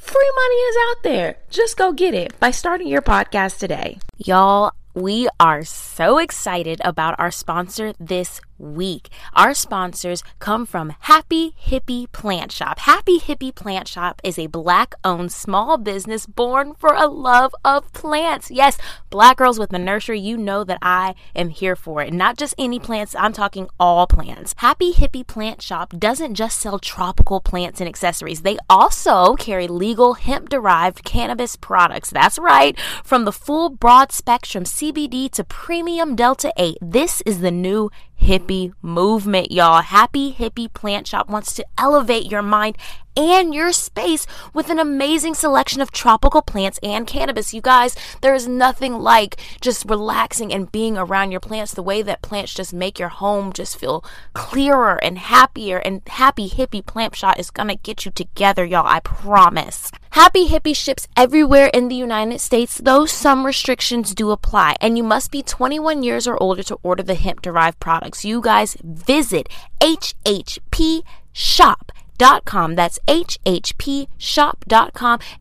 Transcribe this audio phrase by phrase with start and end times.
[0.00, 1.36] Free money is out there.
[1.50, 3.98] Just go get it by starting your podcast today.
[4.16, 9.08] Y'all, we are so excited about our sponsor this week.
[9.34, 12.78] Our sponsors come from Happy Hippie Plant Shop.
[12.80, 17.92] Happy Hippie Plant Shop is a black owned small business born for a love of
[17.92, 18.50] plants.
[18.50, 18.76] Yes,
[19.08, 22.12] black girls with a nursery, you know that I am here for it.
[22.12, 24.54] Not just any plants, I'm talking all plants.
[24.58, 30.14] Happy Hippie Plant Shop doesn't just sell tropical plants and accessories, they also carry legal
[30.14, 32.10] hemp derived cannabis products.
[32.10, 36.78] That's right, from the full broad spectrum CBD to premium Delta 8.
[36.80, 38.49] This is the new hippie
[38.82, 39.82] movement, y'all.
[39.82, 42.76] Happy Hippie Plant Shop wants to elevate your mind
[43.20, 47.52] and your space with an amazing selection of tropical plants and cannabis.
[47.52, 52.00] You guys, there is nothing like just relaxing and being around your plants the way
[52.00, 55.76] that plants just make your home just feel clearer and happier.
[55.78, 58.86] And Happy Hippie Plant Shop is gonna get you together, y'all.
[58.86, 59.92] I promise.
[60.12, 65.04] Happy Hippie ships everywhere in the United States, though some restrictions do apply, and you
[65.04, 68.24] must be 21 years or older to order the hemp derived products.
[68.24, 69.48] You guys visit
[69.80, 71.02] HHP
[71.32, 72.74] Shop shop.com.
[72.74, 74.08] That's hhpshop.com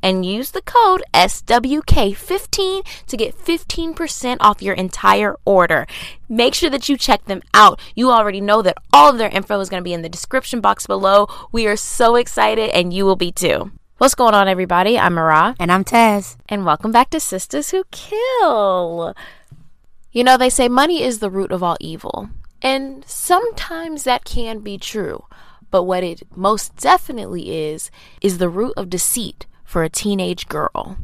[0.02, 5.86] and use the code SWK15 to get 15% off your entire order.
[6.28, 7.80] Make sure that you check them out.
[7.96, 10.62] You already know that all of their info is going to be in the description
[10.62, 11.28] box below.
[11.52, 13.72] We are so excited and you will be too.
[13.98, 14.98] What's going on, everybody?
[14.98, 15.56] I'm Mara.
[15.60, 16.38] And I'm Taz.
[16.48, 19.14] And welcome back to Sistas Who Kill.
[20.14, 22.30] You know, they say money is the root of all evil.
[22.62, 25.26] And sometimes that can be true.
[25.72, 27.92] But what it most definitely is,
[28.22, 30.98] is the root of deceit for a teenage girl.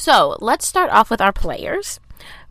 [0.00, 2.00] So let's start off with our players.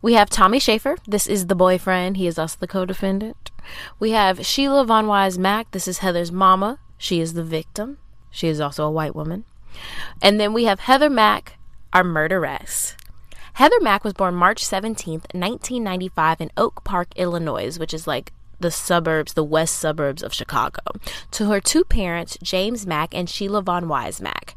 [0.00, 0.98] We have Tommy Schaefer.
[1.04, 2.16] This is the boyfriend.
[2.16, 3.50] He is also the co defendant.
[3.98, 5.68] We have Sheila Von Wiese Mack.
[5.72, 6.78] This is Heather's mama.
[6.96, 7.98] She is the victim.
[8.30, 9.42] She is also a white woman.
[10.22, 11.58] And then we have Heather Mack,
[11.92, 12.96] our murderess.
[13.54, 18.70] Heather Mack was born March 17th, 1995, in Oak Park, Illinois, which is like the
[18.70, 20.82] suburbs, the west suburbs of Chicago,
[21.32, 24.54] to her two parents, James Mack and Sheila Von Wiese Mack.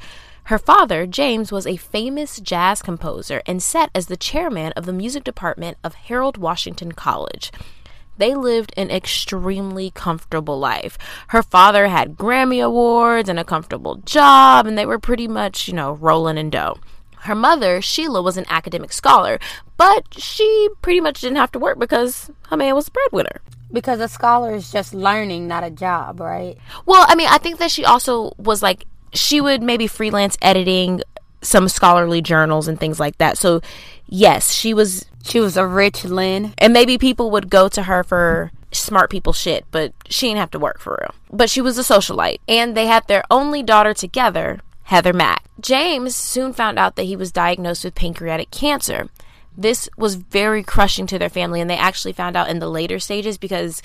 [0.48, 4.92] Her father, James, was a famous jazz composer and sat as the chairman of the
[4.92, 7.50] music department of Harold Washington College.
[8.18, 10.98] They lived an extremely comfortable life.
[11.28, 15.74] Her father had Grammy Awards and a comfortable job, and they were pretty much, you
[15.74, 16.78] know, rolling in dough.
[17.22, 19.40] Her mother, Sheila, was an academic scholar,
[19.78, 23.40] but she pretty much didn't have to work because her man was a breadwinner.
[23.72, 26.58] Because a scholar is just learning, not a job, right?
[26.86, 31.01] Well, I mean, I think that she also was like she would maybe freelance editing
[31.41, 33.38] some scholarly journals and things like that.
[33.38, 33.62] So,
[34.07, 38.04] yes, she was she was a rich Lynn, and maybe people would go to her
[38.04, 41.15] for smart people shit, but she didn't have to work for real.
[41.31, 45.44] But she was a socialite, and they had their only daughter together, Heather Mack.
[45.60, 49.10] James soon found out that he was diagnosed with pancreatic cancer.
[49.56, 53.00] This was very crushing to their family, and they actually found out in the later
[53.00, 53.81] stages because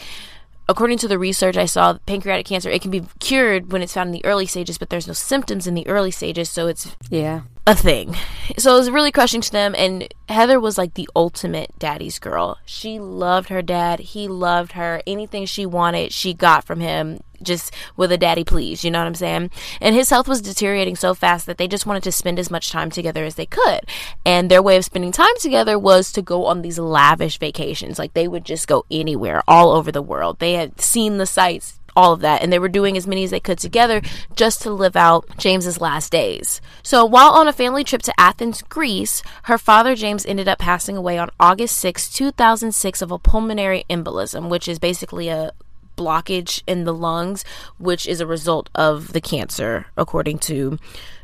[0.68, 4.08] according to the research I saw, pancreatic cancer it can be cured when it's found
[4.08, 7.42] in the early stages, but there's no symptoms in the early stages, so it's yeah
[7.68, 8.16] a thing.
[8.56, 9.74] So it was really crushing to them.
[9.76, 12.56] And Heather was like the ultimate daddy's girl.
[12.64, 14.00] She loved her dad.
[14.00, 15.02] He loved her.
[15.06, 18.84] Anything she wanted, she got from him just with a daddy please.
[18.84, 19.50] You know what I'm saying?
[19.82, 22.70] And his health was deteriorating so fast that they just wanted to spend as much
[22.70, 23.80] time together as they could.
[24.24, 27.98] And their way of spending time together was to go on these lavish vacations.
[27.98, 30.38] Like they would just go anywhere, all over the world.
[30.38, 32.42] They had seen the sights all of that.
[32.42, 34.00] And they were doing as many as they could together
[34.36, 36.60] just to live out James's last days.
[36.84, 40.96] So while on a family trip to Athens, Greece, her father James ended up passing
[40.96, 45.50] away on August 6, 2006 of a pulmonary embolism, which is basically a
[45.96, 47.44] blockage in the lungs,
[47.78, 50.78] which is a result of the cancer, according to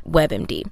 [0.05, 0.65] WebMD.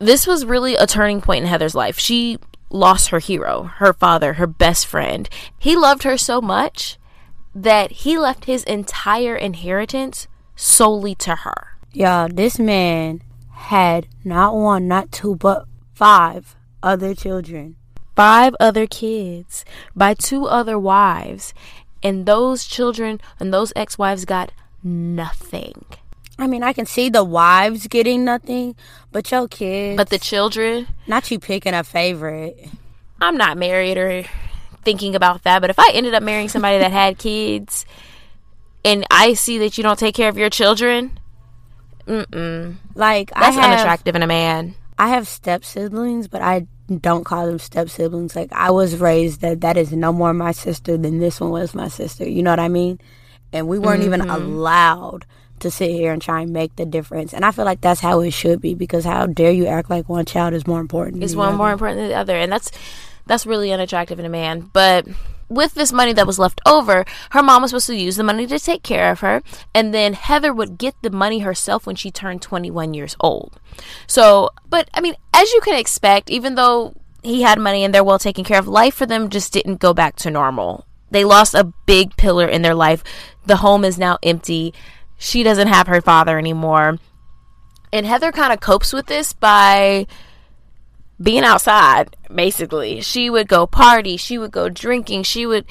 [0.00, 1.96] This was really a turning point in Heather's life.
[1.96, 2.38] She
[2.70, 5.28] lost her hero, her father, her best friend.
[5.56, 6.98] He loved her so much
[7.56, 11.78] that he left his entire inheritance solely to her.
[11.90, 17.76] Yeah, this man had not one, not two, but five other children.
[18.14, 19.64] Five other kids
[19.94, 21.54] by two other wives.
[22.02, 24.52] And those children and those ex wives got
[24.82, 25.84] nothing.
[26.38, 28.76] I mean, I can see the wives getting nothing,
[29.10, 29.96] but your kids.
[29.96, 30.88] But the children.
[31.06, 32.68] Not you picking a favorite.
[33.18, 34.24] I'm not married or
[34.86, 35.60] thinking about that.
[35.60, 37.84] But if I ended up marrying somebody that had kids
[38.84, 41.18] and I see that you don't take care of your children,
[42.06, 42.76] mm-mm.
[42.94, 44.76] Like, that's I have, unattractive in a man.
[44.96, 46.66] I have step siblings, but I
[47.00, 48.36] don't call them step siblings.
[48.36, 51.74] Like, I was raised that that is no more my sister than this one was
[51.74, 52.26] my sister.
[52.26, 53.00] You know what I mean?
[53.52, 54.14] And we weren't mm-hmm.
[54.14, 55.26] even allowed
[55.58, 57.34] to sit here and try and make the difference.
[57.34, 60.08] And I feel like that's how it should be because how dare you act like
[60.08, 61.24] one child is more important?
[61.24, 61.56] Is one other?
[61.56, 62.70] more important than the other, and that's
[63.26, 64.70] that's really unattractive in a man.
[64.72, 65.06] But
[65.48, 68.46] with this money that was left over, her mom was supposed to use the money
[68.46, 69.42] to take care of her,
[69.74, 73.60] and then Heather would get the money herself when she turned 21 years old.
[74.06, 78.04] So, but I mean, as you can expect, even though he had money and they're
[78.04, 80.86] well taken care of, life for them just didn't go back to normal.
[81.10, 83.04] They lost a big pillar in their life.
[83.46, 84.74] The home is now empty.
[85.16, 86.98] She doesn't have her father anymore.
[87.92, 90.06] And Heather kind of copes with this by
[91.20, 93.00] being outside basically.
[93.00, 95.64] She would go party she would go drinking she would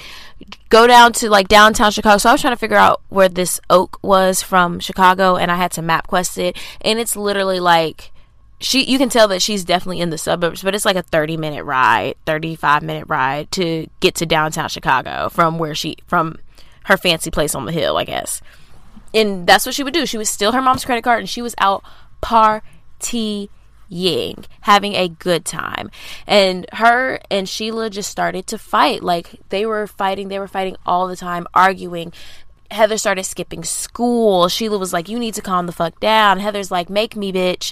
[0.69, 2.17] go down to like downtown chicago.
[2.17, 5.55] So i was trying to figure out where this oak was from chicago and i
[5.55, 6.57] had to MapQuest it.
[6.81, 8.11] And it's literally like
[8.59, 11.37] she you can tell that she's definitely in the suburbs but it's like a 30
[11.37, 16.37] minute ride 35 minute ride to get to downtown chicago from where she from
[16.85, 18.41] her fancy place on the hill i guess.
[19.15, 20.05] And that's what she would do.
[20.05, 21.83] She would steal her mom's credit card and she was out
[22.19, 23.49] party
[23.87, 25.89] Ying having a good time.
[26.27, 29.03] And her and Sheila just started to fight.
[29.03, 32.13] Like they were fighting, they were fighting all the time, arguing.
[32.71, 34.47] Heather started skipping school.
[34.49, 36.39] Sheila was like, You need to calm the fuck down.
[36.39, 37.71] Heather's like, Make me, bitch.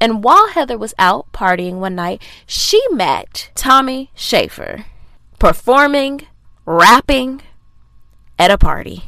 [0.00, 4.84] And while Heather was out partying one night, she met Tommy Schaefer
[5.38, 6.26] performing,
[6.64, 7.42] rapping
[8.38, 9.04] at a party.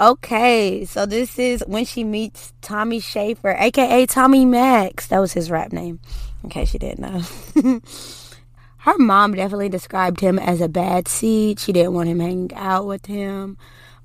[0.00, 5.06] Okay, so this is when she meets Tommy Schaefer, aka Tommy Max.
[5.06, 6.00] That was his rap name,
[6.42, 7.80] in case you didn't know.
[8.78, 11.60] Her mom definitely described him as a bad seed.
[11.60, 13.56] She didn't want him hanging out with him.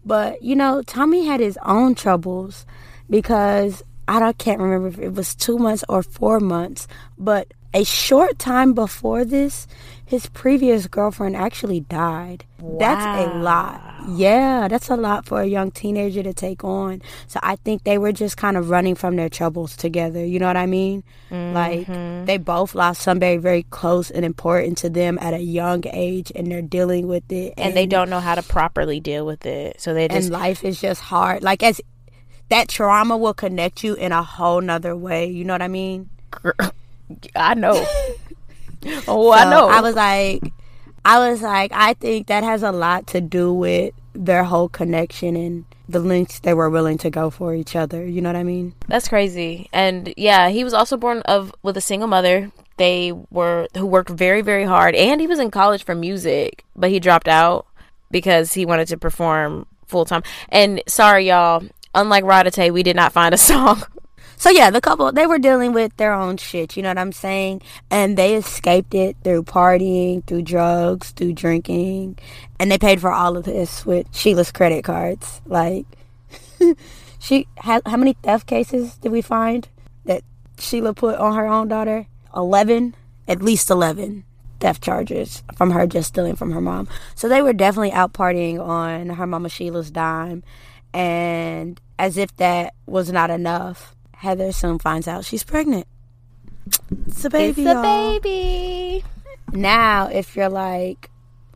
[0.05, 2.65] But, you know, Tommy had his own troubles
[3.09, 6.87] because I can't remember if it was two months or four months,
[7.17, 9.67] but a short time before this,
[10.05, 12.45] his previous girlfriend actually died.
[12.59, 12.77] Wow.
[12.79, 13.88] That's a lot.
[14.07, 17.01] Yeah, that's a lot for a young teenager to take on.
[17.27, 20.25] So I think they were just kind of running from their troubles together.
[20.25, 21.03] You know what I mean?
[21.29, 21.53] Mm-hmm.
[21.53, 26.31] Like they both lost somebody very close and important to them at a young age
[26.35, 27.53] and they're dealing with it.
[27.57, 29.79] And, and they don't know how to properly deal with it.
[29.81, 30.27] So they just.
[30.27, 31.43] And life is just hard.
[31.43, 31.81] Like as
[32.49, 35.27] that trauma will connect you in a whole nother way.
[35.27, 36.09] You know what I mean?
[37.35, 37.73] I know.
[39.07, 39.67] oh, so I know.
[39.67, 40.41] I was like,
[41.05, 45.35] I was like, I think that has a lot to do with their whole connection
[45.35, 48.05] and the lengths they were willing to go for each other.
[48.05, 48.73] You know what I mean?
[48.87, 49.69] That's crazy.
[49.73, 52.51] And yeah, he was also born of with a single mother.
[52.77, 56.89] They were who worked very very hard, and he was in college for music, but
[56.89, 57.65] he dropped out
[58.11, 60.23] because he wanted to perform full time.
[60.49, 61.63] And sorry, y'all.
[61.95, 63.83] Unlike Rodate, we did not find a song
[64.39, 67.11] so yeah, the couple they were dealing with their own shit, you know what I'm
[67.11, 67.61] saying?
[67.91, 72.17] And they escaped it through partying, through drugs, through drinking,
[72.57, 75.41] and they paid for all of this with Sheila's credit cards.
[75.45, 75.85] Like
[77.19, 79.67] she how, how many theft cases did we find
[80.05, 80.23] that
[80.57, 82.07] Sheila put on her own daughter?
[82.33, 82.95] 11,
[83.27, 84.23] at least 11
[84.61, 86.87] theft charges from her just stealing from her mom.
[87.15, 90.43] So they were definitely out partying on her mama Sheila's dime
[90.93, 95.87] and as if that was not enough, Heather soon finds out she's pregnant.
[97.07, 97.61] It's a baby.
[97.61, 97.81] it's a y'all.
[97.81, 99.03] baby.
[99.53, 101.09] Now, if you're like,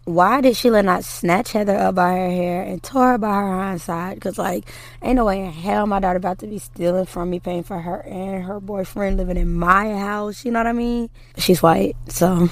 [0.06, 3.52] why did Sheila not snatch Heather up by her hair and tore her by her
[3.52, 4.16] hind side?
[4.16, 4.70] Because, like,
[5.02, 7.80] ain't no way in hell my daughter about to be stealing from me, paying for
[7.80, 10.46] her and her boyfriend living in my house.
[10.46, 11.10] You know what I mean?
[11.38, 12.50] She's white, so.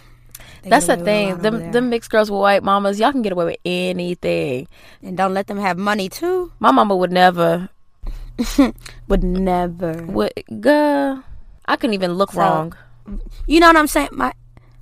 [0.63, 1.37] That's the away with a thing.
[1.39, 4.67] Them them mixed girls with white mamas, y'all can get away with anything.
[5.01, 6.51] and don't let them have money, too.
[6.59, 7.69] My mama would never.
[9.07, 10.03] Would never.
[10.05, 11.23] Would girl,
[11.65, 12.73] I couldn't even look So- wrong.
[13.47, 14.09] You know what I'm saying?
[14.11, 14.31] My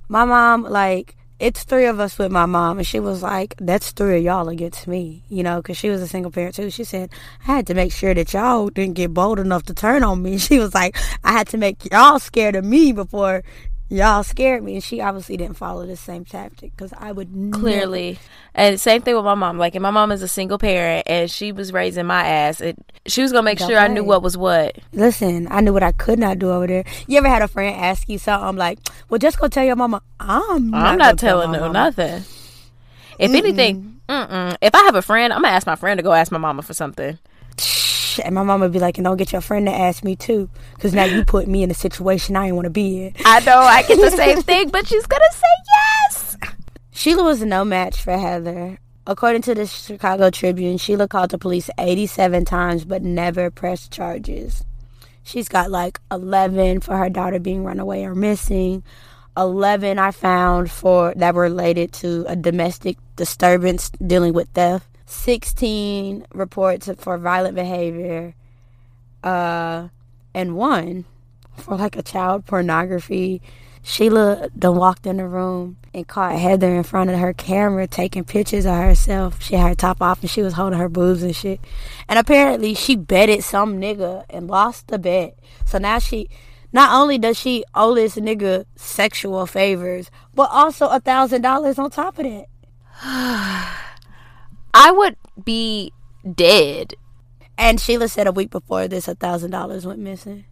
[0.08, 3.92] my mom, like, it's three of us with my mom, and she was like, "That's
[3.92, 6.68] three of y'all against me," you know, because she was a single parent too.
[6.70, 7.08] She said,
[7.48, 10.36] "I had to make sure that y'all didn't get bold enough to turn on me."
[10.46, 13.42] She was like, "I had to make y'all scared of me before
[13.90, 17.60] y'all scared me," and she obviously didn't follow the same tactic because I would never-
[17.60, 18.18] Clearly,
[18.54, 19.58] and same thing with my mom.
[19.58, 22.62] Like, and my mom is a single parent, and she was raising my ass.
[22.62, 24.78] It, she was gonna make sure I knew what was what.
[24.92, 26.84] Listen, I knew what I could not do over there.
[27.06, 28.78] You ever had a friend ask you something like,
[29.10, 32.22] "Well, just go tell your mama." I'm not, I'm not telling my no nothing.
[33.18, 34.56] If anything, mm-mm.
[34.62, 36.62] if I have a friend, I'm gonna ask my friend to go ask my mama
[36.62, 37.18] for something.
[38.18, 40.50] And my mama would be like, and don't get your friend to ask me too,
[40.74, 43.14] because now you put me in a situation I ain't want to be in.
[43.24, 45.40] I know I get the same thing, but she's gonna say
[45.74, 46.36] yes.
[46.90, 48.78] Sheila was no match for Heather.
[49.06, 54.64] According to the Chicago Tribune, Sheila called the police 87 times but never pressed charges.
[55.22, 58.82] She's got like 11 for her daughter being run away or missing.
[59.36, 64.86] 11 I found for that were related to a domestic disturbance dealing with theft.
[65.10, 68.34] 16 reports for violent behavior.
[69.22, 69.88] Uh
[70.32, 71.04] and one
[71.56, 73.42] for like a child pornography.
[73.82, 78.24] Sheila done walked in the room and caught Heather in front of her camera taking
[78.24, 79.42] pictures of herself.
[79.42, 81.60] She had her top off and she was holding her boobs and shit.
[82.08, 85.38] And apparently she betted some nigga and lost the bet.
[85.66, 86.28] So now she
[86.72, 91.90] not only does she owe this nigga sexual favors, but also a thousand dollars on
[91.90, 93.76] top of that.
[94.74, 95.92] I would be
[96.34, 96.94] dead.
[97.58, 100.44] And Sheila said a week before this a thousand dollars went missing.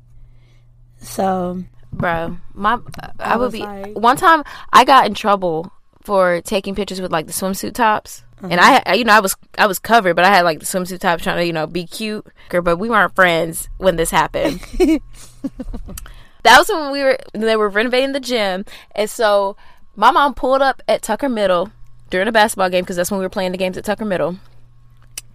[1.01, 2.37] So bro.
[2.55, 5.73] My I, I would be like- one time I got in trouble
[6.03, 8.25] for taking pictures with like the swimsuit tops.
[8.39, 8.49] Uh-huh.
[8.51, 10.67] And I, I- you know, I was I was covered, but I had like the
[10.67, 12.27] swimsuit tops trying to, you know, be cute.
[12.51, 14.61] But we weren't friends when this happened.
[14.79, 19.57] that was when we were they were renovating the gym, and so
[19.97, 21.73] my mom pulled up at Tucker Middle
[22.11, 24.38] during a basketball game because that's when we were playing the games at Tucker Middle.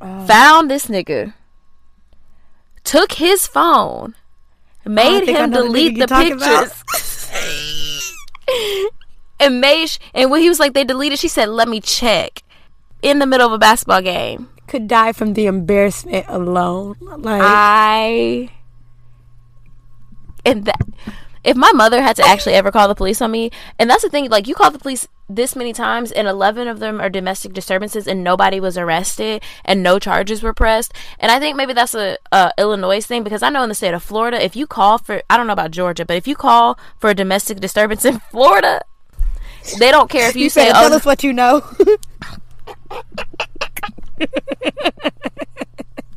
[0.02, 0.26] Oh.
[0.26, 1.34] Found this nigga,
[2.84, 4.16] took his phone,
[4.86, 6.24] oh, made Oh, him know the delete the about.
[6.24, 6.84] pictures.
[9.40, 12.44] and made sh- and when he was like they deleted, she said, "Let me check."
[13.02, 16.96] In the middle of a basketball game, could die from the embarrassment alone.
[17.02, 18.50] Like I
[20.46, 20.82] and that
[21.44, 24.10] if my mother had to actually ever call the police on me, and that's the
[24.10, 27.54] thing, like you call the police this many times, and eleven of them are domestic
[27.54, 31.96] disturbances, and nobody was arrested, and no charges were pressed, and I think maybe that's
[31.96, 34.98] a, a Illinois thing because I know in the state of Florida, if you call
[34.98, 38.20] for, I don't know about Georgia, but if you call for a domestic disturbance in
[38.32, 38.82] Florida,
[39.80, 41.62] they don't care if you, you say, "Oh, tell us what you know.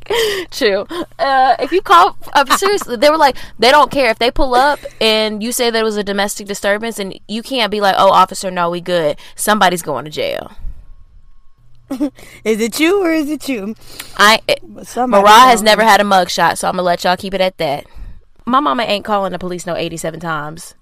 [0.51, 0.85] True.
[1.19, 4.55] Uh, if you call, uh, seriously, they were like, they don't care if they pull
[4.55, 7.95] up and you say that it was a domestic disturbance, and you can't be like,
[7.97, 9.17] oh, officer, no, we good.
[9.35, 10.51] Somebody's going to jail.
[12.43, 13.75] is it you or is it you?
[14.17, 14.39] I,
[14.83, 17.41] Somebody Mariah has never had a mug shot, so I'm gonna let y'all keep it
[17.41, 17.85] at that.
[18.45, 20.75] My mama ain't calling the police no 87 times.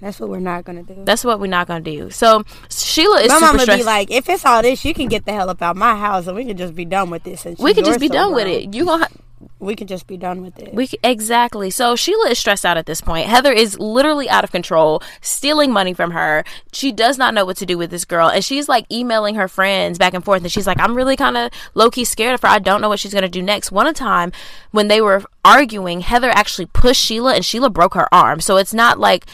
[0.00, 1.02] That's what we're not gonna do.
[1.04, 2.10] That's what we're not gonna do.
[2.10, 3.80] So Sheila is My mama stressed.
[3.80, 6.26] be like, if it's all this, you can get the hell up out my house,
[6.26, 7.44] and we can just be done with this.
[7.46, 8.74] And we can just be yours done so with it.
[8.74, 9.04] You gonna.
[9.04, 9.12] Ha-
[9.60, 10.72] We can just be done with it.
[10.74, 11.70] We c- exactly.
[11.70, 13.26] So Sheila is stressed out at this point.
[13.28, 16.44] Heather is literally out of control, stealing money from her.
[16.72, 19.46] She does not know what to do with this girl, and she's like emailing her
[19.48, 20.42] friends back and forth.
[20.42, 22.48] And she's like, "I'm really kind of low key scared of her.
[22.48, 24.32] I don't know what she's gonna do next." One time
[24.72, 28.40] when they were arguing, Heather actually pushed Sheila, and Sheila broke her arm.
[28.40, 29.24] So it's not like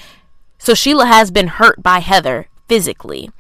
[0.64, 3.30] so Sheila has been hurt by Heather physically,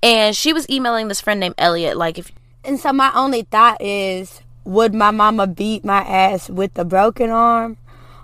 [0.00, 2.30] and she was emailing this friend named Elliot, like if
[2.62, 7.30] And so my only thought is, would my mama beat my ass with the broken
[7.30, 7.78] arm,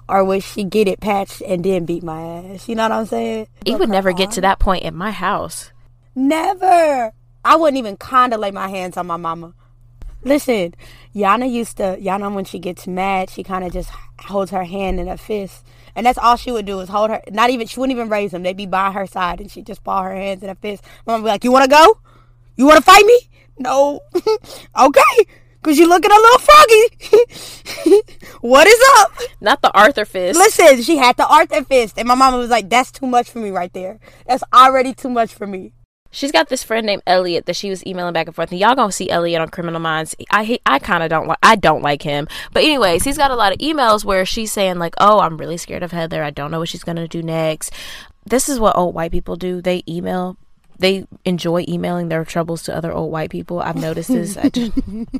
[0.08, 2.68] or would she get it patched and then beat my ass?
[2.68, 3.48] You know what I'm saying?
[3.64, 5.72] he would never get to that point in my house.
[6.14, 7.12] Never.
[7.44, 9.52] I wouldn't even kind of lay my hands on my mama.
[10.22, 10.74] Listen,
[11.12, 13.90] Yana used to, Yana, when she gets mad, she kind of just
[14.20, 15.64] holds her hand in a fist.
[15.98, 18.30] And that's all she would do is hold her, not even, she wouldn't even raise
[18.30, 18.44] them.
[18.44, 20.84] They'd be by her side and she'd just ball her hands in a fist.
[21.04, 21.98] Mama would be like, You want to go?
[22.54, 23.28] You want to fight me?
[23.58, 23.98] No.
[24.14, 25.26] okay.
[25.60, 28.02] Cause you looking a little froggy.
[28.42, 29.12] what is up?
[29.40, 30.38] Not the Arthur fist.
[30.38, 33.40] Listen, she had the Arthur fist, and my mama was like, "That's too much for
[33.40, 33.98] me right there.
[34.24, 35.72] That's already too much for me."
[36.10, 38.74] She's got this friend named Elliot that she was emailing back and forth, and y'all
[38.74, 40.16] gonna see Elliot on Criminal Minds.
[40.30, 43.36] I I kind of don't like I don't like him, but anyways, he's got a
[43.36, 46.22] lot of emails where she's saying like, "Oh, I'm really scared of Heather.
[46.22, 47.72] I don't know what she's gonna do next."
[48.24, 49.60] This is what old white people do.
[49.60, 50.36] They email
[50.78, 53.60] they enjoy emailing their troubles to other old white people.
[53.60, 54.36] I've noticed this.
[54.52, 54.72] Just,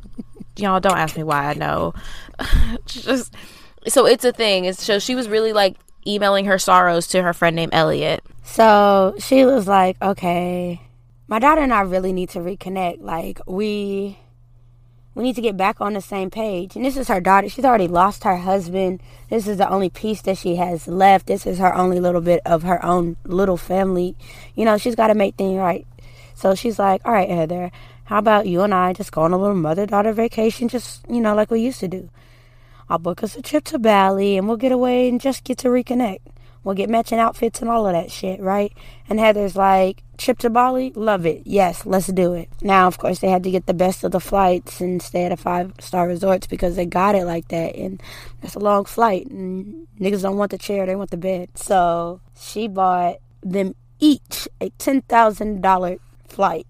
[0.55, 1.93] y'all don't ask me why I know.
[2.85, 3.33] just
[3.87, 4.65] so it's a thing.
[4.65, 5.75] It's, so she was really like
[6.07, 8.23] emailing her sorrows to her friend named Elliot.
[8.51, 10.81] So she was like, "Okay,
[11.27, 13.01] my daughter and I really need to reconnect.
[13.01, 14.17] Like we."
[15.15, 16.77] we need to get back on the same page.
[16.77, 17.49] And this is her daughter.
[17.49, 19.01] She's already lost her husband.
[19.29, 21.27] This is the only piece that she has left.
[21.27, 24.15] This is her only little bit of her own little family.
[24.55, 25.85] You know, she's got to make things right.
[26.35, 27.69] So she's like, all right, Heather,
[28.05, 31.19] how about you and I just go on a little mother daughter vacation, just, you
[31.19, 32.09] know, like we used to do?
[32.87, 35.67] I'll book us a trip to Bali and we'll get away and just get to
[35.67, 36.21] reconnect.
[36.63, 38.75] We'll get matching outfits and all of that shit, right?
[39.07, 40.91] And Heather's like, trip to Bali?
[40.95, 41.43] Love it.
[41.45, 42.49] Yes, let's do it.
[42.61, 45.31] Now, of course, they had to get the best of the flights and stay at
[45.31, 47.75] a five star resorts because they got it like that.
[47.75, 48.01] And
[48.41, 49.27] that's a long flight.
[49.27, 51.49] And niggas don't want the chair, they want the bed.
[51.55, 56.67] So she bought them each a $10,000 flight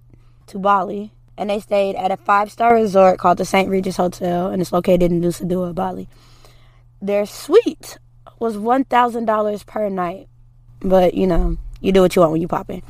[0.47, 1.11] to Bali.
[1.35, 3.69] And they stayed at a five star resort called the St.
[3.69, 4.47] Regis Hotel.
[4.47, 6.07] And it's located in Nusa Dua, Bali.
[7.01, 7.97] Their suite
[8.39, 10.27] was $1,000 per night.
[10.81, 12.81] But, you know, you do what you want when you pop in.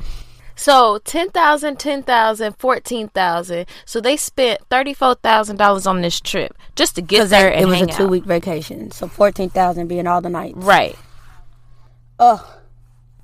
[0.54, 3.66] So 10,000, 10,000, 14,000.
[3.86, 7.86] So they spent $34,000 on this trip just to get there and It was a
[7.86, 8.10] two out.
[8.10, 8.90] week vacation.
[8.90, 10.56] So 14000 being all the nights.
[10.58, 10.96] Right.
[12.18, 12.44] Ugh.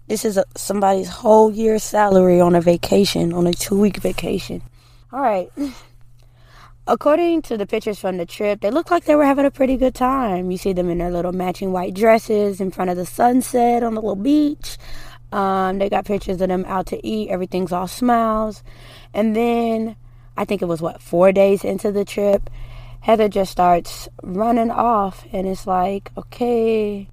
[0.09, 4.63] This is a, somebody's whole year's salary on a vacation, on a two week vacation.
[5.13, 5.51] All right.
[6.89, 9.77] According to the pictures from the trip, they look like they were having a pretty
[9.77, 10.53] good time.
[10.53, 13.95] You see them in their little matching white dresses in front of the sunset on
[13.95, 14.79] the little beach.
[15.33, 17.29] Um, they got pictures of them out to eat.
[17.29, 18.63] Everything's all smiles.
[19.13, 19.97] And then,
[20.37, 22.49] I think it was what, four days into the trip,
[23.01, 25.25] Heather just starts running off.
[25.33, 27.09] And it's like, okay,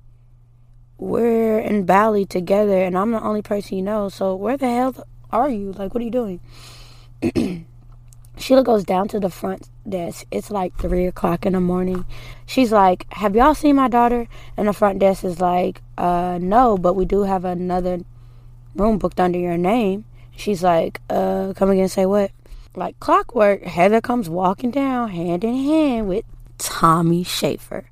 [0.99, 4.09] we're in Bali together and I'm the only person you know.
[4.09, 5.71] So where the hell are you?
[5.71, 7.65] Like, what are you doing?
[8.37, 10.25] Sheila goes down to the front desk.
[10.31, 12.05] It's like three o'clock in the morning.
[12.45, 16.77] She's like, "Have y'all seen my daughter?" And the front desk is like, "Uh, no,
[16.77, 17.99] but we do have another
[18.75, 21.89] room booked under your name." She's like, "Uh, come again?
[21.89, 22.31] Say what?"
[22.75, 26.25] Like clockwork, Heather comes walking down hand in hand with
[26.57, 27.85] Tommy Schaefer.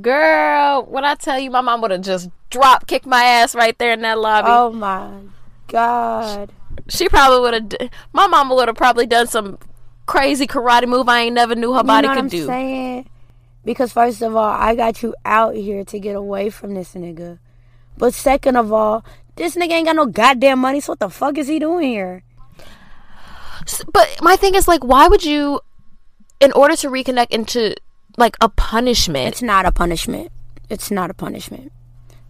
[0.00, 3.78] Girl, when I tell you my mom would have just drop kicked my ass right
[3.78, 4.48] there in that lobby.
[4.50, 5.10] Oh my
[5.68, 6.52] god!
[6.88, 7.90] She probably would have.
[8.12, 9.58] My mama would have probably done some
[10.06, 12.46] crazy karate move I ain't never knew her body you know could I'm do.
[12.46, 13.08] Saying?
[13.64, 17.38] Because first of all, I got you out here to get away from this nigga.
[17.96, 19.04] But second of all,
[19.36, 22.22] this nigga ain't got no goddamn money, so what the fuck is he doing here?
[23.92, 25.60] But my thing is like, why would you,
[26.40, 27.74] in order to reconnect into
[28.16, 29.28] like a punishment?
[29.28, 30.30] It's not a punishment.
[30.68, 31.72] It's not a punishment.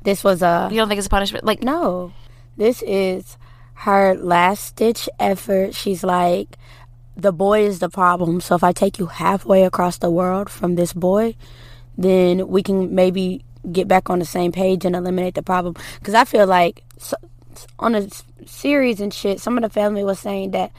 [0.02, 1.44] This was a You don't think it's a punishment?
[1.44, 2.12] Like, no.
[2.56, 3.37] This is
[3.74, 5.74] her last ditch effort.
[5.74, 6.56] She's like,
[7.16, 8.40] the boy is the problem.
[8.40, 11.37] So if I take you halfway across the world from this boy,
[11.96, 15.77] then we can maybe get back on the same page and eliminate the problem.
[15.98, 17.16] Because I feel like so,
[17.79, 18.09] on a
[18.46, 20.72] series and shit, some of the family was saying that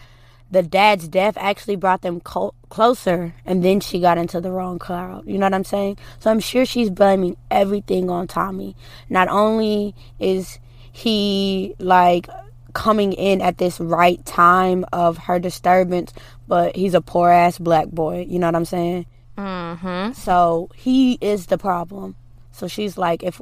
[0.51, 4.77] the dad's death actually brought them co- closer, and then she got into the wrong
[4.77, 5.23] crowd.
[5.25, 5.97] You know what I'm saying?
[6.19, 8.75] So I'm sure she's blaming everything on Tommy.
[9.09, 10.59] Not only is
[10.91, 12.29] he like
[12.75, 16.13] coming in at this right time of her disturbance,
[16.47, 18.27] but he's a poor ass black boy.
[18.29, 19.07] You know what I'm saying?
[19.37, 20.11] Mm-hmm.
[20.13, 22.15] So he is the problem.
[22.51, 23.41] So she's like, if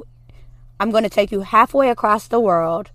[0.80, 2.90] I'm going to take you halfway across the world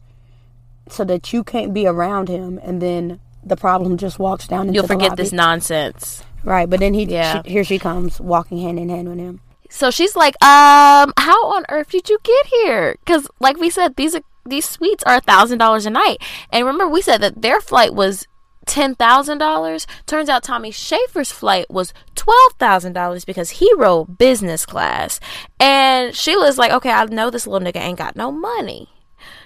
[0.89, 4.73] so that you can't be around him, and then the problem just walks down into
[4.73, 6.23] you'll forget this nonsense.
[6.43, 7.43] Right, but then he, Yeah.
[7.43, 9.41] she, here she comes walking hand in hand with him.
[9.69, 12.95] So she's like, um, how on earth did you get here?
[13.05, 16.17] Because, like we said, these are these suites are a thousand dollars a night.
[16.51, 18.27] And remember, we said that their flight was
[18.65, 19.87] ten thousand dollars.
[20.05, 25.19] Turns out Tommy Schaefer's flight was twelve thousand dollars because he rode business class.
[25.59, 28.89] And Sheila's like, okay, I know this little nigga ain't got no money,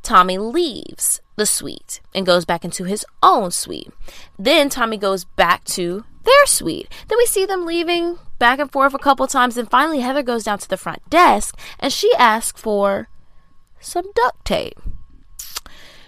[0.06, 3.90] Tommy leaves the suite and goes back into his own suite.
[4.38, 6.88] Then Tommy goes back to their suite.
[7.08, 10.44] Then we see them leaving back and forth a couple times, and finally Heather goes
[10.44, 13.08] down to the front desk and she asks for
[13.80, 14.78] some duct tape.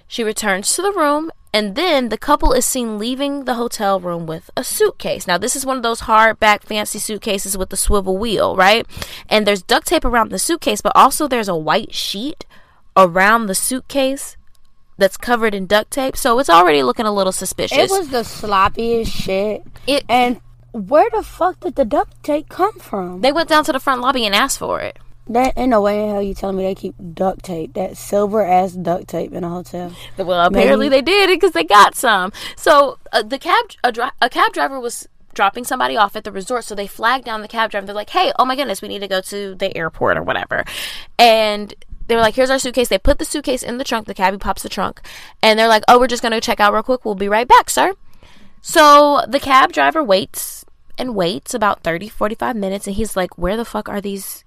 [0.07, 4.27] She returns to the room, and then the couple is seen leaving the hotel room
[4.27, 5.27] with a suitcase.
[5.27, 8.87] Now, this is one of those hardback fancy suitcases with the swivel wheel, right?
[9.29, 12.45] And there's duct tape around the suitcase, but also there's a white sheet
[12.99, 14.37] around the suitcase
[14.99, 16.17] that's covered in duct tape.
[16.17, 17.79] So it's already looking a little suspicious.
[17.79, 19.63] It was the sloppiest shit.
[19.87, 20.41] It and
[20.73, 23.21] where the fuck did the duct tape come from?
[23.21, 24.99] They went down to the front lobby and asked for it.
[25.31, 28.43] That ain't no way in hell you telling me they keep duct tape, that silver
[28.43, 29.95] ass duct tape in a hotel.
[30.17, 31.03] Well, apparently Maybe.
[31.03, 32.33] they did it because they got some.
[32.57, 36.33] So uh, the cab, a, dri- a cab driver was dropping somebody off at the
[36.33, 36.65] resort.
[36.65, 37.87] So they flagged down the cab driver.
[37.87, 40.65] They're like, hey, oh my goodness, we need to go to the airport or whatever.
[41.19, 41.75] And
[42.09, 42.89] they were like, here's our suitcase.
[42.89, 44.07] They put the suitcase in the trunk.
[44.07, 45.01] The cabbie pops the trunk.
[45.43, 47.05] And they're like, oh, we're just going to check out real quick.
[47.05, 47.95] We'll be right back, sir.
[48.63, 50.65] So the cab driver waits
[50.97, 52.87] and waits about 30, 45 minutes.
[52.87, 54.45] And he's like, where the fuck are these?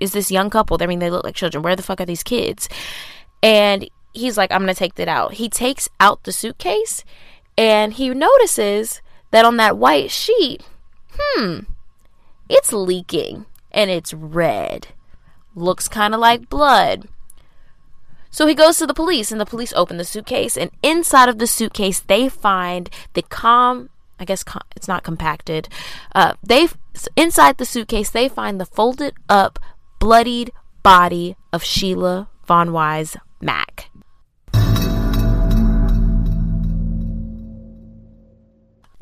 [0.00, 0.76] Is this young couple?
[0.80, 1.62] I mean, they look like children.
[1.62, 2.68] Where the fuck are these kids?
[3.42, 5.34] And he's like, I'm going to take that out.
[5.34, 7.04] He takes out the suitcase
[7.56, 9.00] and he notices
[9.30, 10.64] that on that white sheet,
[11.16, 11.60] hmm,
[12.48, 14.88] it's leaking and it's red
[15.54, 17.08] looks kind of like blood.
[18.30, 21.38] So he goes to the police, and the police open the suitcase, and inside of
[21.38, 23.90] the suitcase, they find the com.
[24.20, 25.68] I guess com, it's not compacted.
[26.14, 26.68] Uh, they
[27.16, 29.58] inside the suitcase, they find the folded up,
[29.98, 33.89] bloodied body of Sheila Von Wiese Mack.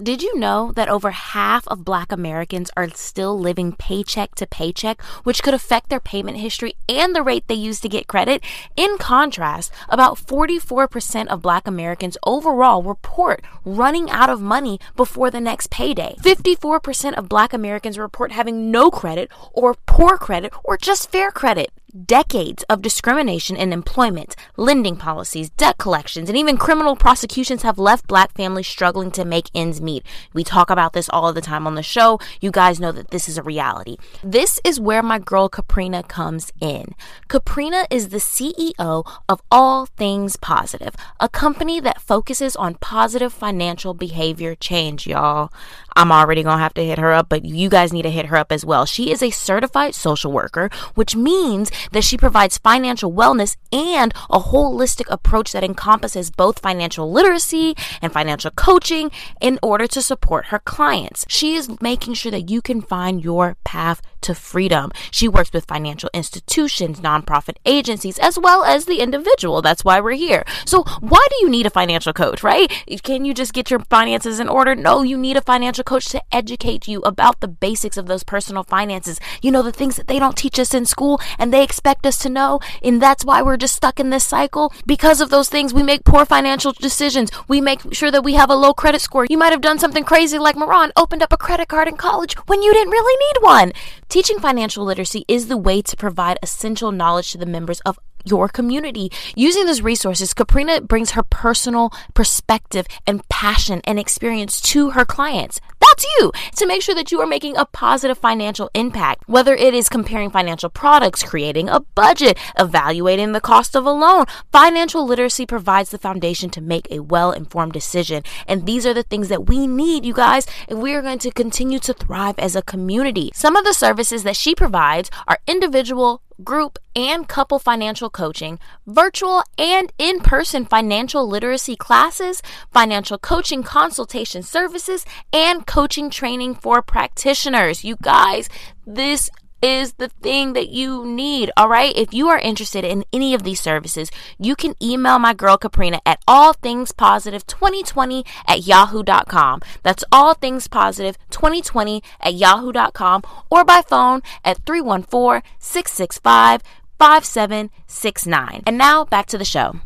[0.00, 5.02] Did you know that over half of black Americans are still living paycheck to paycheck,
[5.24, 8.44] which could affect their payment history and the rate they use to get credit?
[8.76, 15.40] In contrast, about 44% of black Americans overall report running out of money before the
[15.40, 16.14] next payday.
[16.20, 21.72] 54% of black Americans report having no credit or poor credit or just fair credit
[22.05, 28.07] decades of discrimination in employment, lending policies, debt collections, and even criminal prosecutions have left
[28.07, 30.05] black families struggling to make ends meet.
[30.33, 32.20] We talk about this all the time on the show.
[32.40, 33.96] You guys know that this is a reality.
[34.22, 36.94] This is where my girl Caprina comes in.
[37.29, 43.94] Caprina is the CEO of All Things Positive, a company that focuses on positive financial
[43.94, 45.53] behavior change, y'all.
[45.96, 48.27] I'm already going to have to hit her up, but you guys need to hit
[48.27, 48.87] her up as well.
[48.87, 54.38] She is a certified social worker, which means that she provides financial wellness and a
[54.40, 59.10] holistic approach that encompasses both financial literacy and financial coaching
[59.40, 61.24] in order to support her clients.
[61.28, 64.90] She is making sure that you can find your path to freedom.
[65.11, 69.62] She works with financial institutions, nonprofit agencies, as well as the individual.
[69.62, 70.44] That's why we're here.
[70.64, 72.70] So, why do you need a financial coach, right?
[73.02, 74.74] Can you just get your finances in order?
[74.74, 78.64] No, you need a financial coach to educate you about the basics of those personal
[78.64, 79.20] finances.
[79.42, 82.18] You know, the things that they don't teach us in school and they expect us
[82.18, 82.61] to know.
[82.83, 84.72] And that's why we're just stuck in this cycle.
[84.87, 87.31] Because of those things, we make poor financial decisions.
[87.48, 89.26] We make sure that we have a low credit score.
[89.28, 92.35] You might have done something crazy like Moran, opened up a credit card in college
[92.46, 93.72] when you didn't really need one.
[94.09, 98.48] Teaching financial literacy is the way to provide essential knowledge to the members of your
[98.48, 99.10] community.
[99.34, 105.60] Using those resources, Caprina brings her personal perspective and passion and experience to her clients.
[105.80, 109.74] That's you to make sure that you are making a positive financial impact, whether it
[109.74, 114.26] is comparing financial products, creating a budget, evaluating the cost of a loan.
[114.52, 118.22] Financial literacy provides the foundation to make a well informed decision.
[118.46, 121.30] And these are the things that we need, you guys, if we are going to
[121.30, 123.30] continue to thrive as a community.
[123.34, 129.42] Some of the services that she provides are individual group, and couple financial coaching, virtual
[129.57, 137.85] and in person financial literacy classes, financial coaching consultation services, and coaching training for practitioners.
[137.85, 138.48] You guys,
[138.87, 139.31] this
[139.62, 141.51] is the thing that you need.
[141.57, 141.92] All right.
[141.97, 145.99] If you are interested in any of these services, you can email my girl Kaprina
[146.07, 149.61] at allthingspositive2020 at yahoo.com.
[149.83, 156.62] That's allthingspositive2020 at yahoo.com or by phone at 314 665
[156.99, 158.62] 5769.
[158.66, 159.81] And now back to the show.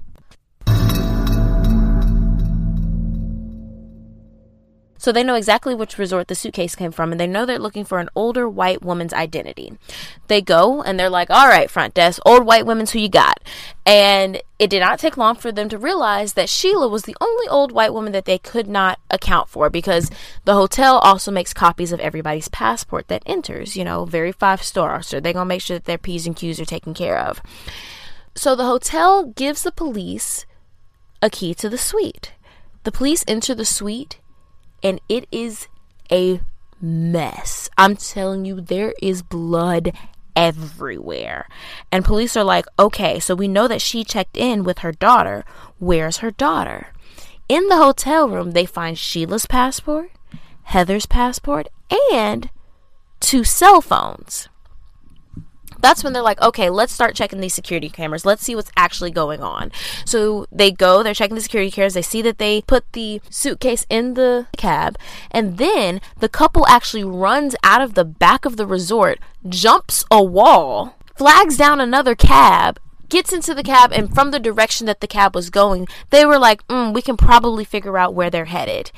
[5.02, 7.84] So they know exactly which resort the suitcase came from, and they know they're looking
[7.84, 9.76] for an older white woman's identity.
[10.28, 13.40] They go and they're like, all right, front desk, old white women's who you got.
[13.84, 17.48] And it did not take long for them to realize that Sheila was the only
[17.48, 20.08] old white woman that they could not account for because
[20.44, 25.02] the hotel also makes copies of everybody's passport that enters, you know, very five star.
[25.02, 27.42] So they're going to make sure that their P's and Q's are taken care of.
[28.36, 30.46] So the hotel gives the police
[31.20, 32.34] a key to the suite.
[32.84, 34.20] The police enter the suite
[34.82, 35.68] and it is
[36.10, 36.40] a
[36.80, 37.70] mess.
[37.78, 39.92] I'm telling you, there is blood
[40.34, 41.48] everywhere.
[41.90, 45.44] And police are like, okay, so we know that she checked in with her daughter.
[45.78, 46.88] Where's her daughter?
[47.48, 50.10] In the hotel room, they find Sheila's passport,
[50.64, 51.68] Heather's passport,
[52.12, 52.50] and
[53.20, 54.48] two cell phones
[55.82, 58.24] that's when they're like, okay, let's start checking these security cameras.
[58.24, 59.70] Let's see what's actually going on.
[60.06, 61.94] So they go, they're checking the security cameras.
[61.94, 64.96] They see that they put the suitcase in the cab.
[65.30, 69.18] And then the couple actually runs out of the back of the resort,
[69.48, 74.86] jumps a wall, flags down another cab, gets into the cab and from the direction
[74.86, 78.30] that the cab was going, they were like, mm, we can probably figure out where
[78.30, 78.90] they're headed.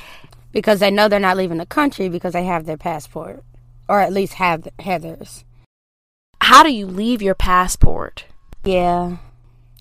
[0.53, 3.43] Because they know they're not leaving the country because they have their passport.
[3.89, 5.45] Or at least have Heather's
[6.45, 8.27] how do you leave your passport?
[8.65, 9.17] Yeah.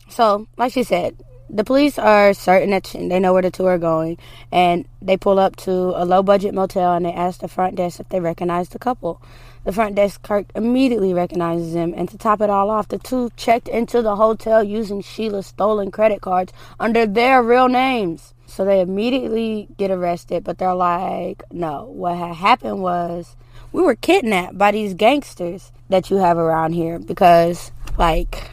[0.08, 3.78] So, like she said, the police are certain that they know where the two are
[3.78, 4.17] going,
[4.49, 7.99] and they pull up to a low budget motel and they ask the front desk
[7.99, 9.21] if they recognize the couple.
[9.65, 13.30] The front desk clerk immediately recognizes them, and to top it all off, the two
[13.36, 18.34] checked into the hotel using Sheila's stolen credit cards under their real names.
[18.45, 23.36] So they immediately get arrested, but they're like, no, what had happened was
[23.74, 28.52] we were kidnapped by these gangsters that you have around here because like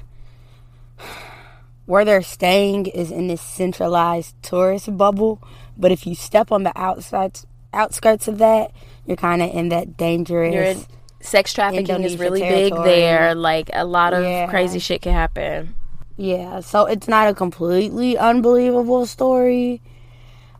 [1.86, 5.40] where they're staying is in this centralized tourist bubble
[5.76, 7.38] but if you step on the outside
[7.72, 8.72] outskirts of that
[9.06, 10.88] you're kind of in that dangerous
[11.20, 12.70] sex trafficking Indonesia is really territory.
[12.70, 14.48] big there like a lot of yeah.
[14.48, 15.74] crazy shit can happen
[16.16, 19.80] yeah so it's not a completely unbelievable story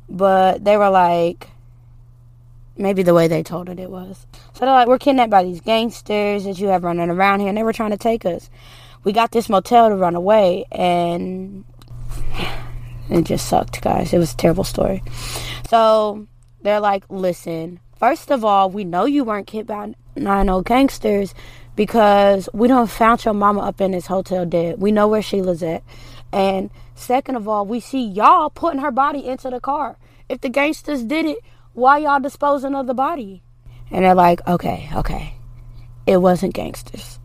[0.08, 1.49] but they were like
[2.80, 4.26] maybe the way they told it it was.
[4.54, 7.56] So they're like, we're kidnapped by these gangsters that you have running around here, and
[7.56, 8.50] they were trying to take us.
[9.04, 11.64] We got this motel to run away, and
[13.10, 14.12] it just sucked, guys.
[14.12, 15.02] It was a terrible story.
[15.68, 16.26] So
[16.62, 21.34] they're like, listen, first of all, we know you weren't kidnapped by nine old gangsters
[21.76, 24.80] because we don't found your mama up in this hotel dead.
[24.80, 25.82] We know where she Sheila's at.
[26.32, 29.96] And second of all, we see y'all putting her body into the car.
[30.28, 31.38] If the gangsters did it,
[31.72, 33.42] why y'all disposing of the body?
[33.90, 35.34] And they're like, okay, okay.
[36.06, 37.18] It wasn't gangsters.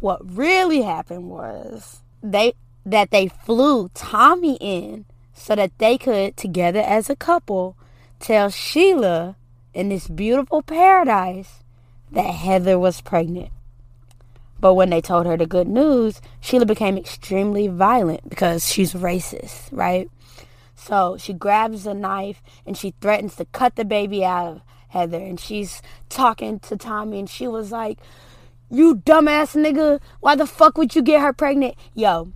[0.00, 6.80] What really happened was they that they flew Tommy in so that they could, together
[6.80, 7.76] as a couple,
[8.20, 9.36] tell Sheila
[9.74, 11.64] in this beautiful paradise
[12.12, 13.50] that Heather was pregnant.
[14.58, 19.68] But when they told her the good news, Sheila became extremely violent because she's racist,
[19.70, 20.08] right?
[20.86, 25.18] So she grabs a knife and she threatens to cut the baby out of Heather.
[25.18, 27.98] And she's talking to Tommy and she was like,
[28.70, 31.74] You dumbass nigga, why the fuck would you get her pregnant?
[31.94, 32.32] Yo,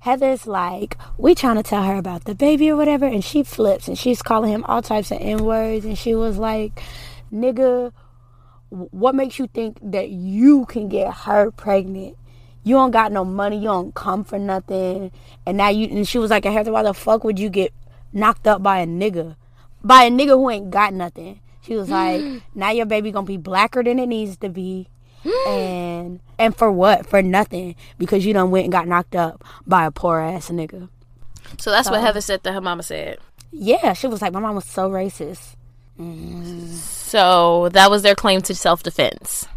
[0.00, 3.86] Heather's like, we trying to tell her about the baby or whatever, and she flips
[3.86, 6.80] and she's calling him all types of N words, and she was like,
[7.30, 7.92] nigga,
[8.70, 12.16] what makes you think that you can get her pregnant?
[12.68, 15.10] You don't got no money, you don't come for nothing.
[15.46, 17.72] And now you and she was like, Heather, why the fuck would you get
[18.12, 19.36] knocked up by a nigga?
[19.82, 21.40] By a nigga who ain't got nothing.
[21.62, 22.22] She was like,
[22.54, 24.88] now your baby gonna be blacker than it needs to be.
[25.48, 27.06] and and for what?
[27.06, 27.74] For nothing.
[27.96, 30.90] Because you done went and got knocked up by a poor ass nigga.
[31.58, 33.18] So that's so, what Heather said that her mama said.
[33.50, 35.56] Yeah, she was like, My mom was so racist.
[35.98, 36.68] Mm.
[36.68, 39.48] So that was their claim to self defense.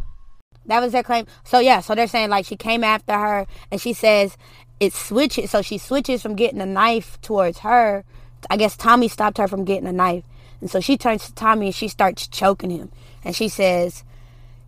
[0.65, 1.25] That was their claim.
[1.43, 4.37] So yeah, so they're saying like she came after her and she says
[4.79, 5.51] it switches.
[5.51, 8.03] So she switches from getting a knife towards her.
[8.49, 10.23] I guess Tommy stopped her from getting a knife.
[10.59, 12.91] And so she turns to Tommy and she starts choking him.
[13.23, 14.03] And she says,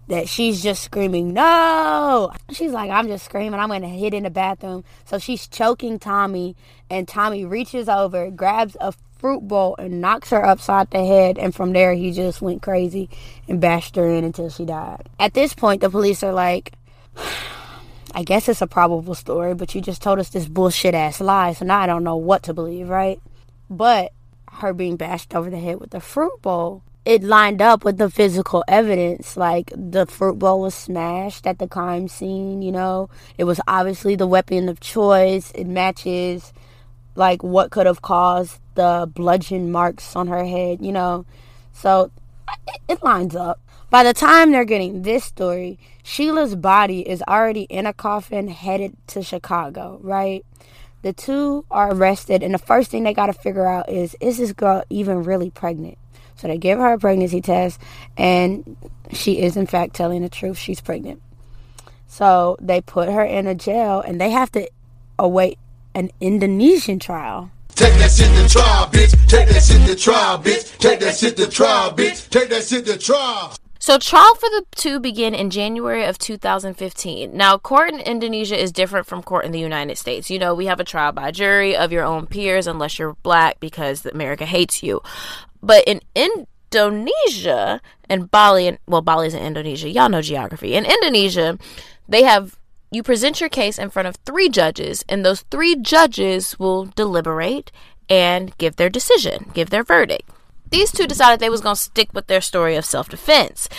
[0.08, 2.32] that she's just screaming, No!
[2.51, 3.60] She's like, I'm just screaming.
[3.60, 4.84] I'm going to hit in the bathroom.
[5.06, 6.56] So she's choking Tommy,
[6.89, 11.38] and Tommy reaches over, grabs a fruit bowl, and knocks her upside the head.
[11.38, 13.09] And from there, he just went crazy
[13.47, 15.07] and bashed her in until she died.
[15.17, 16.73] At this point, the police are like,
[18.13, 21.53] I guess it's a probable story, but you just told us this bullshit ass lie,
[21.53, 23.21] so now I don't know what to believe, right?
[23.69, 24.12] But
[24.51, 28.09] her being bashed over the head with the fruit bowl it lined up with the
[28.09, 29.36] physical evidence.
[29.36, 33.09] Like the fruit bowl was smashed at the crime scene, you know.
[33.38, 35.51] It was obviously the weapon of choice.
[35.51, 36.53] It matches
[37.15, 41.26] like what could have caused the bludgeon marks on her head, you know.
[41.73, 42.12] So
[42.67, 43.60] it, it lines up.
[43.89, 48.97] By the time they're getting this story, Sheila's body is already in a coffin headed
[49.08, 50.43] to Chicago, right?
[51.04, 54.38] The two are arrested, and the first thing they got to figure out is is
[54.38, 55.97] this girl even really pregnant?
[56.36, 57.80] So they give her a pregnancy test,
[58.17, 58.76] and
[59.12, 60.58] she is, in fact, telling the truth.
[60.58, 61.21] She's pregnant.
[62.08, 64.67] So they put her in a jail, and they have to
[65.19, 65.60] await
[65.95, 67.51] an Indonesian trial.
[67.75, 69.27] Take that shit to trial, bitch.
[69.27, 70.77] Take that shit to trial, bitch.
[70.77, 72.29] Take that shit to trial, bitch.
[72.29, 73.56] Take that shit to trial.
[73.79, 77.36] So trial for the two begin in January of 2015.
[77.36, 80.29] Now, court in Indonesia is different from court in the United States.
[80.29, 83.60] You know, we have a trial by jury of your own peers unless you're black
[83.60, 85.01] because America hates you.
[85.62, 89.89] But in Indonesia and Bali, and well, Bali's in Indonesia.
[89.89, 90.75] Y'all know geography.
[90.75, 91.58] In Indonesia,
[92.08, 92.58] they have
[92.93, 97.71] you present your case in front of three judges, and those three judges will deliberate
[98.10, 100.29] and give their decision, give their verdict.
[100.69, 103.69] These two decided they was gonna stick with their story of self-defense.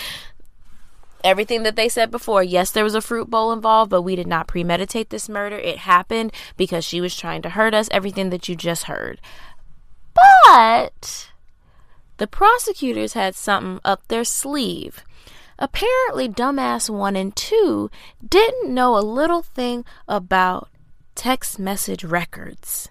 [1.23, 4.27] Everything that they said before, yes, there was a fruit bowl involved, but we did
[4.27, 5.57] not premeditate this murder.
[5.57, 7.89] It happened because she was trying to hurt us.
[7.91, 9.19] Everything that you just heard.
[10.45, 11.31] But
[12.17, 15.03] the prosecutors had something up their sleeve.
[15.57, 17.89] Apparently, Dumbass 1 and 2
[18.27, 20.69] didn't know a little thing about
[21.15, 22.89] text message records.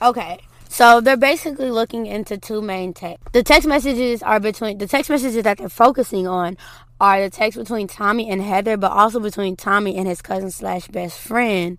[0.00, 0.40] Okay,
[0.72, 3.32] so they're basically looking into two main text.
[3.32, 6.56] The text messages are between the text messages that they're focusing on
[6.98, 10.88] are the text between Tommy and Heather, but also between Tommy and his cousin slash
[10.88, 11.78] best friend,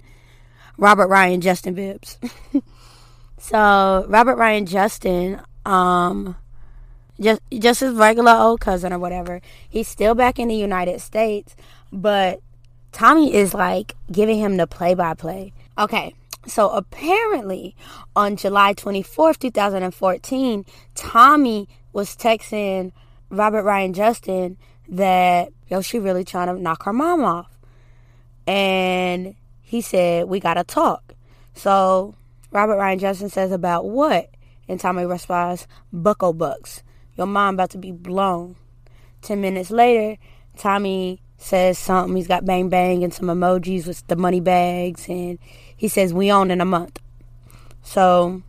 [0.77, 2.19] Robert Ryan Justin Bibbs.
[3.39, 6.35] so Robert Ryan Justin, um,
[7.19, 9.41] just just his regular old cousin or whatever.
[9.69, 11.55] He's still back in the United States,
[11.91, 12.39] but
[12.91, 15.53] Tommy is like giving him the play by play.
[15.77, 16.15] Okay.
[16.45, 17.73] So apparently
[18.17, 22.91] on July 24th, 2014, Tommy was texting
[23.29, 24.57] Robert Ryan Justin
[24.89, 27.57] that yo she really trying to knock her mom off.
[28.45, 31.15] And he said, "We got to talk."
[31.53, 32.15] So
[32.51, 34.29] Robert Ryan Justin says about what?
[34.67, 36.83] And Tommy responds, "Bucko bucks."
[37.17, 38.55] Your mom about to be blown.
[39.21, 40.19] Ten minutes later,
[40.57, 42.15] Tommy says something.
[42.15, 45.39] He's got bang bang and some emojis with the money bags, and
[45.75, 46.99] he says we own in a month.
[47.83, 48.41] So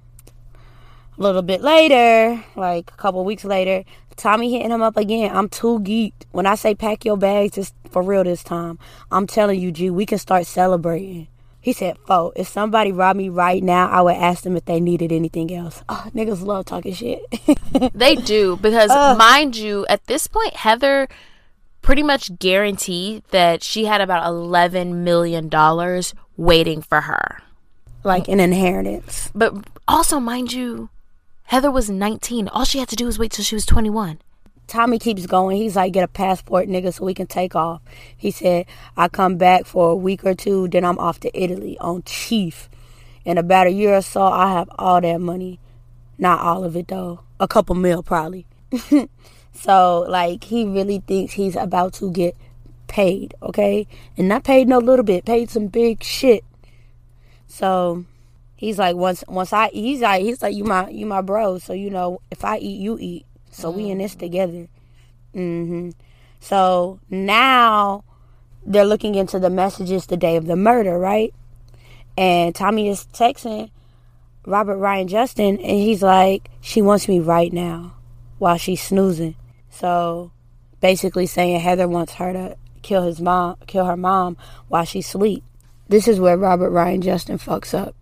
[1.17, 3.85] a little bit later, like a couple weeks later,
[4.17, 5.35] Tommy hitting him up again.
[5.35, 6.25] I'm too geeked.
[6.33, 8.79] When I say pack your bags, it's for real this time.
[9.11, 11.29] I'm telling you, G, we can start celebrating.
[11.65, 14.81] He said, "Fo, if somebody robbed me right now, I would ask them if they
[14.81, 17.23] needed anything else." Oh, niggas love talking shit.
[17.95, 21.09] they do because, uh, mind you, at this point, Heather
[21.81, 27.41] pretty much guaranteed that she had about eleven million dollars waiting for her,
[28.03, 29.31] like an inheritance.
[29.35, 29.55] But
[29.89, 30.91] also, mind you,
[31.45, 32.47] Heather was nineteen.
[32.49, 34.19] All she had to do was wait till she was twenty-one.
[34.67, 35.57] Tommy keeps going.
[35.57, 37.83] He's like, get a passport, nigga, so we can take off.
[38.17, 41.77] He said, I come back for a week or two, then I'm off to Italy
[41.81, 42.69] on Chief.
[43.25, 45.59] In about a year or so, I have all that money.
[46.19, 47.21] Not all of it, though.
[47.41, 48.47] A couple mil, probably.
[49.53, 52.37] so, like, he really thinks he's about to get
[52.87, 53.87] paid, okay?
[54.17, 56.45] And not paid no little bit, paid some big shit.
[57.47, 58.05] So,
[58.57, 61.73] he's like, once once I he's like he's like you my you my bro, so
[61.73, 63.27] you know if I eat you eat.
[63.55, 64.67] So we in this together.
[65.33, 65.91] hmm
[66.41, 68.05] So now
[68.67, 71.33] they're looking into the messages the day of the murder, right?
[72.17, 73.71] And Tommy is texting
[74.47, 77.95] Robert Ryan Justin, and he's like, "She wants me right now,"
[78.39, 79.37] while she's snoozing.
[79.71, 80.31] So
[80.81, 84.37] basically saying Heather wants her to kill his mom, kill her mom
[84.69, 85.43] while she's sleep.
[85.89, 87.95] This is where Robert Ryan Justin fucks up.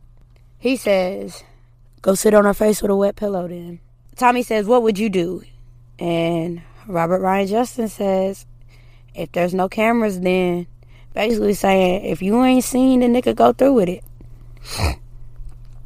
[0.59, 1.45] He says,
[2.01, 3.81] "Go sit on her face with a wet pillow, then."
[4.17, 5.43] Tommy says, What would you do?
[5.99, 8.47] And Robert Ryan Justin says,
[9.15, 10.67] If there's no cameras, then
[11.15, 14.99] basically saying, If you ain't seen, the nigga go through with it.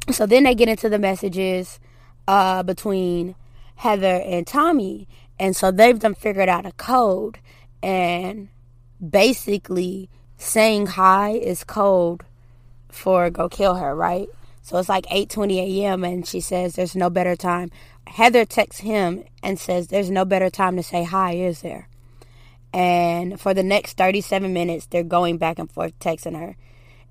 [0.11, 1.79] so then they get into the messages
[2.27, 3.35] uh, between
[3.75, 5.07] Heather and Tommy.
[5.39, 7.39] And so they've done figured out a code.
[7.83, 8.49] And
[9.07, 12.23] basically saying hi is code
[12.89, 14.27] for go kill her, right?
[14.61, 16.03] So it's like 8:20 a.m.
[16.03, 17.71] and she says there's no better time.
[18.07, 21.87] Heather texts him and says there's no better time to say hi, is there?
[22.73, 26.55] And for the next 37 minutes, they're going back and forth texting her.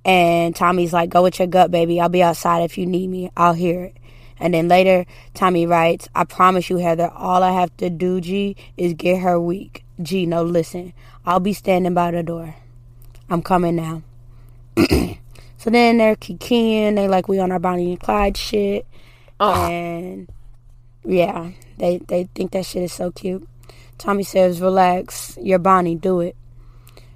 [0.05, 2.01] And Tommy's like, "Go with your gut, baby.
[2.01, 3.31] I'll be outside if you need me.
[3.37, 3.97] I'll hear it."
[4.39, 8.57] And then later, Tommy writes, I promise you, Heather, all I have to do, G,
[8.77, 9.85] is get her weak.
[10.03, 10.93] G, no, listen.
[11.25, 12.55] I'll be standing by the door.
[13.31, 14.03] I'm coming now.
[15.57, 16.97] so then they're kikiing.
[16.97, 18.87] They like, we on our Bonnie and Clyde shit.
[19.41, 19.67] Oh.
[19.67, 20.29] And
[21.07, 23.47] yeah, they, they think that shit is so cute.
[23.99, 25.39] Tommy says, relax.
[25.41, 25.95] You're Bonnie.
[25.95, 26.37] Do it.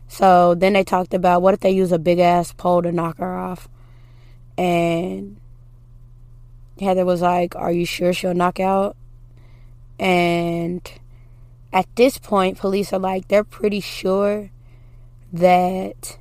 [0.09, 3.19] So then they talked about what if they use a big ass pole to knock
[3.19, 3.69] her off?
[4.59, 5.37] And
[6.81, 8.97] Heather was like, Are you sure she'll knock out?
[10.01, 10.91] And
[11.73, 14.51] at this point, police are like, they're pretty sure
[15.33, 16.19] that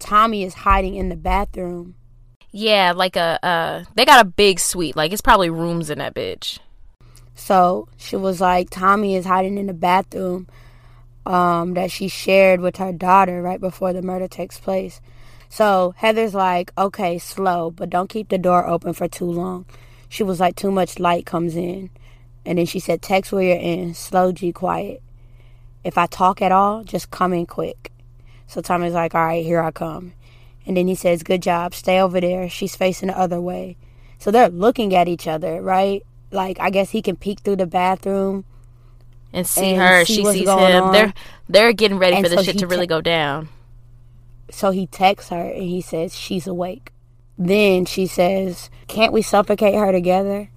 [0.00, 1.94] Tommy is hiding in the bathroom.
[2.50, 4.96] Yeah, like a uh they got a big suite.
[4.96, 6.58] Like it's probably rooms in that bitch.
[7.34, 10.46] So she was like, Tommy is hiding in the bathroom
[11.26, 15.00] um, that she shared with her daughter right before the murder takes place.
[15.48, 19.66] So Heather's like, okay, slow, but don't keep the door open for too long.
[20.08, 21.90] She was like, too much light comes in.
[22.44, 25.02] And then she said, text where you're in, slow G, quiet.
[25.82, 27.92] If I talk at all, just come in quick.
[28.46, 30.12] So Tommy's like, all right, here I come.
[30.66, 32.48] And then he says, good job, stay over there.
[32.48, 33.76] She's facing the other way.
[34.18, 36.02] So they're looking at each other, right?
[36.34, 38.44] Like, I guess he can peek through the bathroom
[39.32, 40.04] and see and her.
[40.04, 40.84] See she sees him.
[40.84, 40.92] On.
[40.92, 41.14] They're
[41.48, 43.48] they're getting ready and for this so shit to really te- go down.
[44.50, 46.92] So he texts her and he says she's awake.
[47.36, 50.50] Then she says, "Can't we suffocate her together?"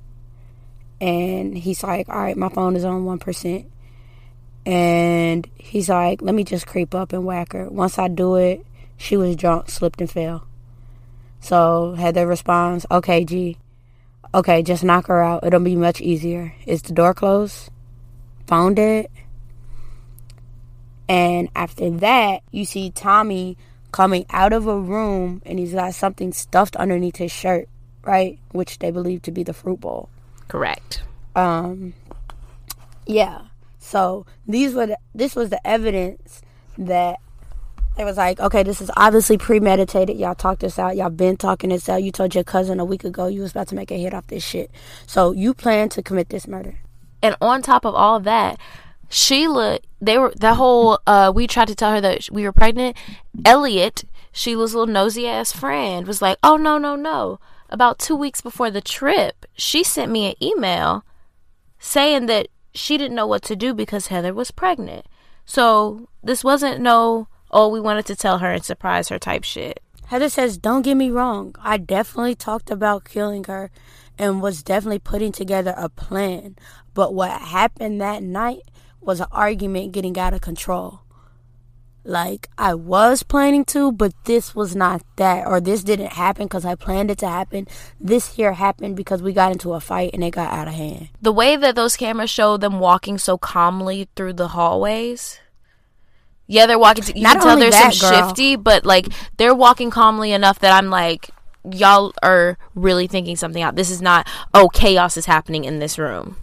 [1.02, 3.66] And he's like, "All right, my phone is on one percent."
[4.66, 8.66] And he's like, "Let me just creep up and whack her." Once I do it,
[8.96, 10.48] she was drunk, slipped and fell.
[11.40, 13.58] So Heather responds, "Okay, G.
[14.34, 15.46] Okay, just knock her out.
[15.46, 16.54] It'll be much easier.
[16.66, 17.70] Is the door closed?"
[18.48, 19.12] Found it.
[21.10, 23.58] And after that, you see Tommy
[23.92, 27.70] coming out of a room and he's got something stuffed underneath his shirt,
[28.04, 28.40] right?
[28.52, 30.10] Which they believe to be the fruit bowl.
[30.48, 31.04] Correct.
[31.36, 31.94] Um
[33.06, 33.44] yeah.
[33.80, 36.42] So these were the, this was the evidence
[36.78, 37.20] that
[37.98, 40.18] it was like, okay, this is obviously premeditated.
[40.18, 40.96] Y'all talked this out.
[40.96, 42.04] Y'all been talking this out.
[42.04, 44.28] You told your cousin a week ago you was about to make a hit off
[44.28, 44.72] this shit.
[45.06, 46.76] So you plan to commit this murder.
[47.22, 48.60] And on top of all that,
[49.10, 51.00] Sheila, they were that whole.
[51.08, 52.96] Uh, we tried to tell her that we were pregnant.
[53.46, 57.40] Elliot, Sheila's little nosy ass friend, was like, "Oh no, no, no!"
[57.70, 61.04] About two weeks before the trip, she sent me an email
[61.80, 65.06] saying that she didn't know what to do because Heather was pregnant.
[65.46, 69.82] So this wasn't no, oh, we wanted to tell her and surprise her type shit.
[70.08, 71.56] Heather says, Don't get me wrong.
[71.62, 73.72] I definitely talked about killing her
[74.18, 76.56] and was definitely putting together a plan.
[76.94, 78.62] But what happened that night
[79.02, 81.02] was an argument getting out of control.
[82.04, 86.64] Like, I was planning to, but this was not that, or this didn't happen because
[86.64, 87.68] I planned it to happen.
[88.00, 91.10] This here happened because we got into a fight and it got out of hand.
[91.22, 95.40] The way that those cameras show them walking so calmly through the hallways.
[96.48, 97.04] Yeah, they're walking.
[97.04, 98.28] To, you not can tell there's that, some girl.
[98.28, 101.30] shifty, but like they're walking calmly enough that I'm like,
[101.72, 103.76] y'all are really thinking something out.
[103.76, 106.38] This is not, oh, chaos is happening in this room.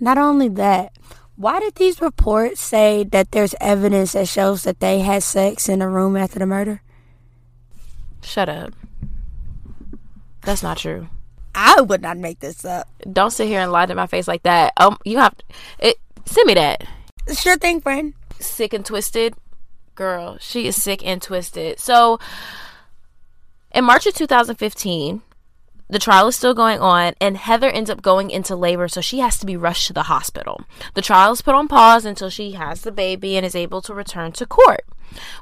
[0.00, 0.92] Not only that,
[1.36, 5.82] why did these reports say that there's evidence that shows that they had sex in
[5.82, 6.82] a room after the murder?
[8.22, 8.72] Shut up.
[10.42, 11.08] That's not true.
[11.54, 12.88] I would not make this up.
[13.10, 14.72] Don't sit here and lie to my face like that.
[14.76, 15.44] Um, you have to,
[15.78, 15.96] it.
[16.24, 16.84] Send me that.
[17.32, 18.14] Sure thing, friend.
[18.38, 19.34] Sick and twisted,
[19.94, 20.38] girl.
[20.40, 21.78] She is sick and twisted.
[21.78, 22.18] So,
[23.72, 25.22] in March of 2015,
[25.88, 29.20] the trial is still going on, and Heather ends up going into labor, so she
[29.20, 30.62] has to be rushed to the hospital.
[30.94, 33.94] The trial is put on pause until she has the baby and is able to
[33.94, 34.84] return to court.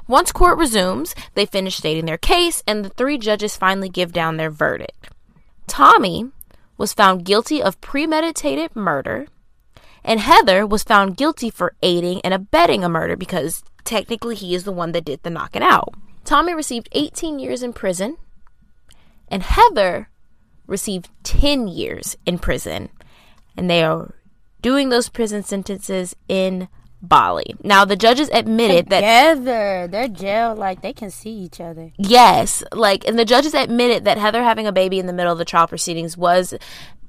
[0.07, 4.37] Once court resumes, they finish stating their case, and the three judges finally give down
[4.37, 5.09] their verdict.
[5.65, 6.29] Tommy
[6.77, 9.27] was found guilty of premeditated murder,
[10.05, 14.63] and Heather was found guilty for aiding and abetting a murder because technically he is
[14.63, 15.93] the one that did the knocking out.
[16.23, 18.17] Tommy received 18 years in prison
[19.27, 20.09] and Heather
[20.67, 22.89] received 10 years in prison.
[23.57, 24.15] And they are
[24.61, 26.67] doing those prison sentences in
[27.01, 27.55] Bali.
[27.63, 29.01] Now the judges admitted Together.
[29.01, 31.91] that together they're jailed like they can see each other.
[31.97, 35.37] Yes, like and the judges admitted that Heather having a baby in the middle of
[35.37, 36.53] the trial proceedings was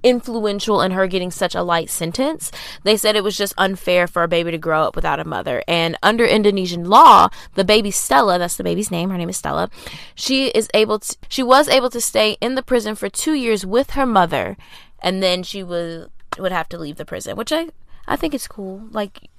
[0.03, 2.53] influential in her getting such a light sentence.
[2.85, 5.63] They said it was just unfair for a baby to grow up without a mother.
[5.67, 9.71] And under Indonesian law, the baby Stella, that's the baby's name, her name is Stella,
[10.15, 13.67] she is able to she was able to stay in the prison for 2 years
[13.67, 14.57] with her mother
[15.01, 17.69] and then she would would have to leave the prison, which I
[18.07, 18.83] I think it's cool.
[18.91, 19.31] Like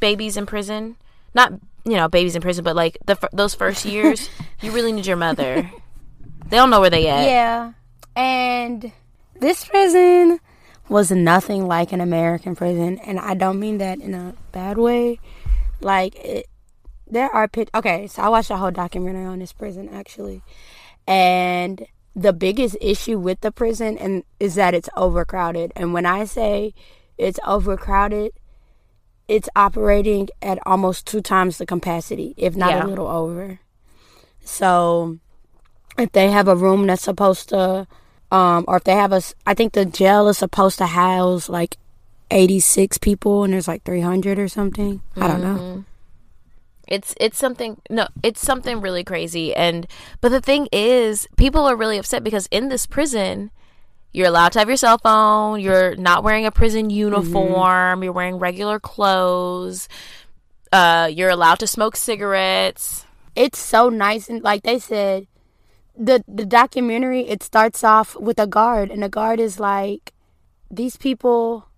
[0.00, 0.96] babies in prison,
[1.34, 1.52] not
[1.84, 4.28] you know babies in prison, but like the those first years,
[4.60, 5.70] you really need your mother.
[6.48, 7.26] They don't know where they at.
[7.26, 7.72] Yeah,
[8.16, 8.92] and
[9.40, 10.40] this prison
[10.88, 15.18] was nothing like an American prison, and I don't mean that in a bad way.
[15.80, 16.46] Like it,
[17.06, 17.70] there are pit.
[17.74, 20.42] Okay, so I watched a whole documentary on this prison actually,
[21.06, 25.72] and the biggest issue with the prison and is that it's overcrowded.
[25.74, 26.74] And when I say
[27.18, 28.32] it's overcrowded,
[29.26, 32.84] it's operating at almost two times the capacity, if not yeah.
[32.84, 33.58] a little over.
[34.44, 35.18] So
[35.98, 37.88] if they have a room that's supposed to
[38.34, 41.76] um, or if they have a, I think the jail is supposed to house like
[42.32, 45.00] 86 people and there's like 300 or something.
[45.16, 45.54] I don't know.
[45.54, 45.80] Mm-hmm.
[46.88, 49.86] It's it's something no, it's something really crazy and
[50.20, 53.50] but the thing is people are really upset because in this prison
[54.12, 58.02] you're allowed to have your cell phone, you're not wearing a prison uniform, mm-hmm.
[58.02, 59.88] you're wearing regular clothes.
[60.72, 63.06] Uh, you're allowed to smoke cigarettes.
[63.36, 65.28] It's so nice and like they said
[65.96, 70.12] the the documentary it starts off with a guard and the guard is like
[70.70, 71.68] these people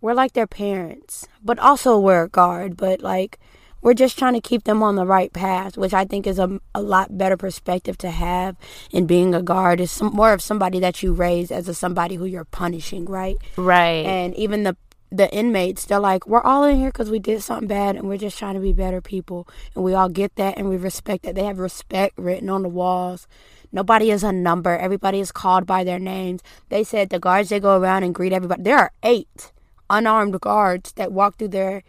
[0.00, 3.38] we're like their parents but also we're a guard but like
[3.82, 6.58] we're just trying to keep them on the right path which i think is a,
[6.74, 8.56] a lot better perspective to have
[8.90, 12.14] in being a guard is some, more of somebody that you raise as a somebody
[12.14, 13.36] who you're punishing right?
[13.56, 14.06] Right.
[14.06, 14.76] And even the
[15.12, 18.16] the inmates they're like we're all in here because we did something bad and we're
[18.16, 21.34] just trying to be better people and we all get that and we respect that.
[21.34, 23.28] They have respect written on the walls
[23.76, 24.74] Nobody is a number.
[24.74, 26.40] Everybody is called by their names.
[26.70, 28.62] They said the guards they go around and greet everybody.
[28.62, 29.52] There are eight
[29.90, 31.82] unarmed guards that walk through there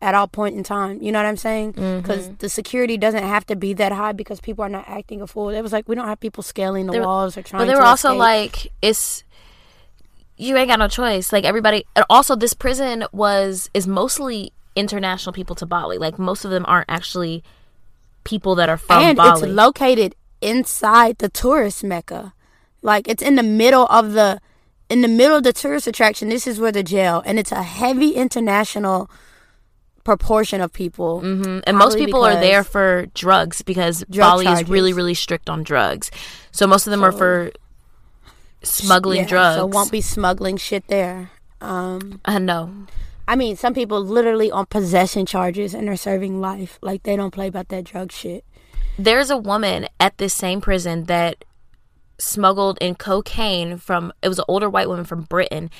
[0.00, 1.02] at all point in time.
[1.02, 1.72] You know what I'm saying?
[1.72, 2.36] Because mm-hmm.
[2.38, 5.50] the security doesn't have to be that high because people are not acting a fool.
[5.50, 7.60] It was like we don't have people scaling the walls or trying.
[7.60, 9.22] But they were also like it's
[10.38, 11.30] you ain't got no choice.
[11.30, 11.84] Like everybody.
[11.94, 15.98] And also, this prison was is mostly international people to Bali.
[15.98, 17.44] Like most of them aren't actually
[18.24, 19.42] people that are from and Bali.
[19.42, 22.32] it's located inside the tourist mecca.
[22.82, 24.40] Like it's in the middle of the
[24.88, 26.28] in the middle of the tourist attraction.
[26.28, 29.10] This is where the jail, and it's a heavy international
[30.04, 31.20] proportion of people.
[31.20, 31.60] Mm-hmm.
[31.66, 34.62] And most people are there for drugs because drug Bali charges.
[34.62, 36.10] is really really strict on drugs.
[36.50, 37.52] So most of them so, are for
[38.62, 39.56] smuggling yeah, drugs.
[39.56, 41.30] So won't be smuggling shit there.
[41.60, 42.72] Um, I know.
[43.26, 46.78] I mean, some people literally on possession charges and are serving life.
[46.80, 48.44] Like they don't play about that drug shit.
[48.98, 51.44] There's a woman at this same prison that
[52.18, 55.70] smuggled in cocaine from it was an older white woman from Britain.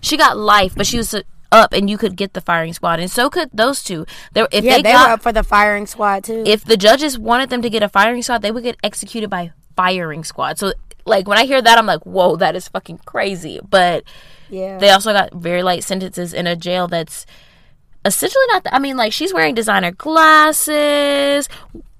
[0.00, 1.14] She got life, but she was
[1.52, 2.98] up and you could get the firing squad.
[2.98, 4.06] And so could those two.
[4.32, 6.42] There if yeah, they, they got, were up for the firing squad too.
[6.46, 9.52] If the judges wanted them to get a firing squad they would get executed by
[9.76, 10.58] firing squad.
[10.58, 10.72] So
[11.04, 13.60] like when i hear that i'm like whoa that is fucking crazy.
[13.68, 14.04] But
[14.48, 14.78] yeah.
[14.78, 17.26] they also got very light sentences in a jail that's
[18.04, 21.48] essentially not the, i mean like she's wearing designer glasses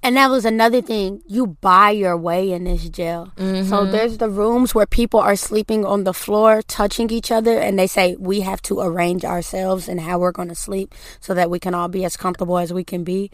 [0.03, 1.21] and that was another thing.
[1.27, 3.31] You buy your way in this jail.
[3.37, 3.69] Mm-hmm.
[3.69, 7.79] So there's the rooms where people are sleeping on the floor, touching each other, and
[7.79, 11.49] they say we have to arrange ourselves and how we're going to sleep so that
[11.49, 13.31] we can all be as comfortable as we can be.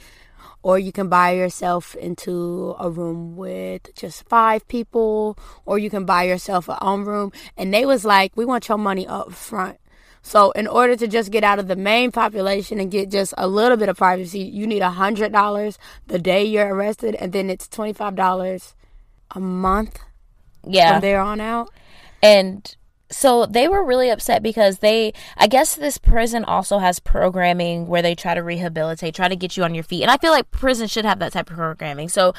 [0.62, 6.06] Or you can buy yourself into a room with just five people, or you can
[6.06, 7.32] buy yourself a own room.
[7.58, 9.80] And they was like, we want your money up front.
[10.22, 13.48] So in order to just get out of the main population and get just a
[13.48, 17.50] little bit of privacy, you need a hundred dollars the day you're arrested, and then
[17.50, 18.76] it's twenty five dollars
[19.32, 20.00] a month.
[20.66, 21.70] Yeah, from there on out.
[22.22, 22.76] And
[23.12, 28.02] so they were really upset because they i guess this prison also has programming where
[28.02, 30.02] they try to rehabilitate try to get you on your feet.
[30.02, 32.10] And i feel like prison should have that type of programming.
[32.10, 32.34] So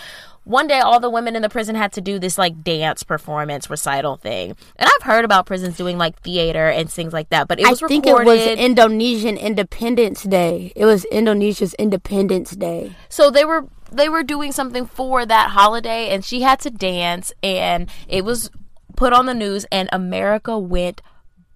[0.45, 3.69] one day all the women in the prison had to do this like dance performance
[3.69, 4.57] recital thing.
[4.77, 7.83] And i've heard about prisons doing like theater and things like that but it was
[7.83, 8.31] i think recorded.
[8.31, 10.73] it was indonesian independence day.
[10.77, 12.95] It was indonesia's independence day.
[13.09, 17.33] So they were they were doing something for that holiday and she had to dance
[17.43, 18.51] and it was
[18.97, 21.03] put on the news and America went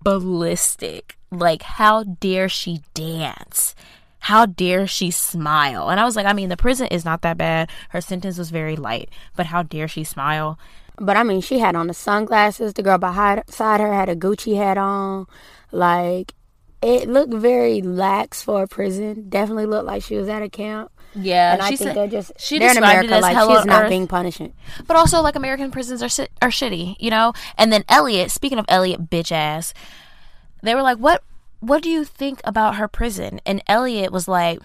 [0.03, 1.17] ballistic.
[1.31, 3.75] Like, how dare she dance?
[4.21, 5.91] How dare she smile?
[5.91, 7.71] And I was like, I mean, the prison is not that bad.
[7.91, 10.59] Her sentence was very light, but how dare she smile?
[10.97, 12.73] But I mean, she had on the sunglasses.
[12.73, 15.27] The girl beside her had a Gucci hat on.
[15.73, 16.35] Like,
[16.81, 19.29] it looked very lax for a prison.
[19.29, 20.91] Definitely looked like she was at a camp.
[21.15, 23.89] Yeah, and I think said- they're just she they're in America like she's not earth.
[23.89, 24.41] being punished.
[24.87, 27.33] But also, like American prisons are si- are shitty, you know.
[27.57, 29.73] And then Elliot, speaking of Elliot, bitch ass,
[30.63, 31.23] they were like, "What?
[31.61, 34.61] What do you think about her prison?" And Elliot was like,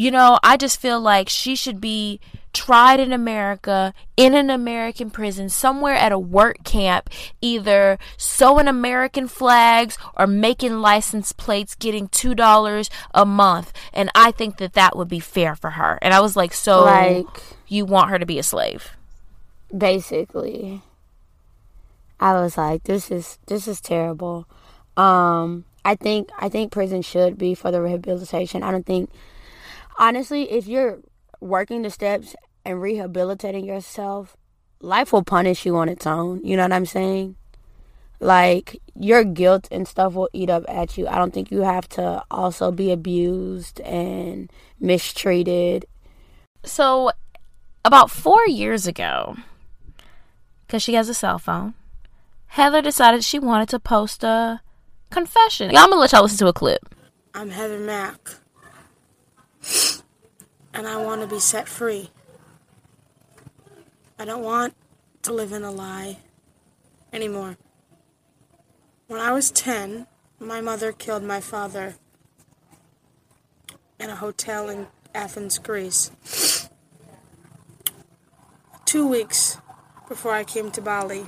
[0.00, 2.20] "You know, I just feel like she should be
[2.52, 9.28] tried in America in an American prison somewhere at a work camp, either sewing American
[9.28, 14.96] flags or making license plates, getting two dollars a month." And I think that that
[14.96, 15.98] would be fair for her.
[16.02, 17.26] And I was like, "So." Like
[17.70, 18.82] you want her to be a slave.
[19.76, 20.82] basically,
[22.18, 24.46] I was like, this is this is terrible.
[24.96, 28.62] Um, I think I think prison should be for the rehabilitation.
[28.62, 29.10] I don't think
[30.00, 30.98] honestly, if you're
[31.40, 32.34] working the steps
[32.64, 34.36] and rehabilitating yourself,
[34.80, 36.40] life will punish you on its own.
[36.42, 37.36] You know what I'm saying?
[38.18, 41.06] Like your guilt and stuff will eat up at you.
[41.06, 45.86] I don't think you have to also be abused and mistreated.
[46.64, 47.10] So,
[47.84, 49.36] about four years ago,
[50.66, 51.72] because she has a cell phone,
[52.48, 54.60] Heather decided she wanted to post a
[55.10, 55.70] confession.
[55.70, 56.94] I'm gonna let y'all listen to a clip.
[57.32, 58.18] I'm Heather Mack,
[60.72, 62.10] and I want to be set free.
[64.18, 64.74] I don't want
[65.22, 66.18] to live in a lie
[67.12, 67.56] anymore.
[69.06, 70.06] When I was 10,
[70.38, 71.94] my mother killed my father
[73.98, 76.10] in a hotel in Athens, Greece.
[78.86, 79.58] Two weeks
[80.08, 81.24] before I came to Bali,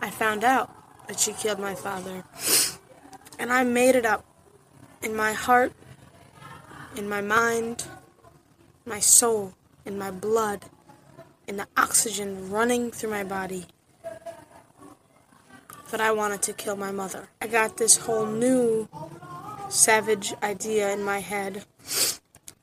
[0.00, 0.70] I found out
[1.06, 2.24] that she killed my father.
[3.38, 4.24] And I made it up
[5.02, 5.72] in my heart,
[6.96, 7.84] in my mind,
[8.86, 10.64] my soul, in my blood,
[11.46, 13.66] in the oxygen running through my body
[15.90, 17.28] that I wanted to kill my mother.
[17.40, 18.88] I got this whole new
[19.68, 21.64] savage idea in my head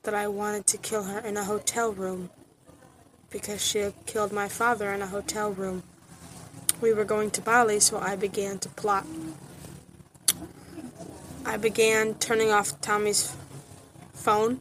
[0.02, 2.30] that I wanted to kill her in a hotel room
[3.30, 5.82] because she had killed my father in a hotel room.
[6.80, 9.06] We were going to Bali, so I began to plot.
[11.44, 13.36] I began turning off Tommy's
[14.22, 14.60] phone,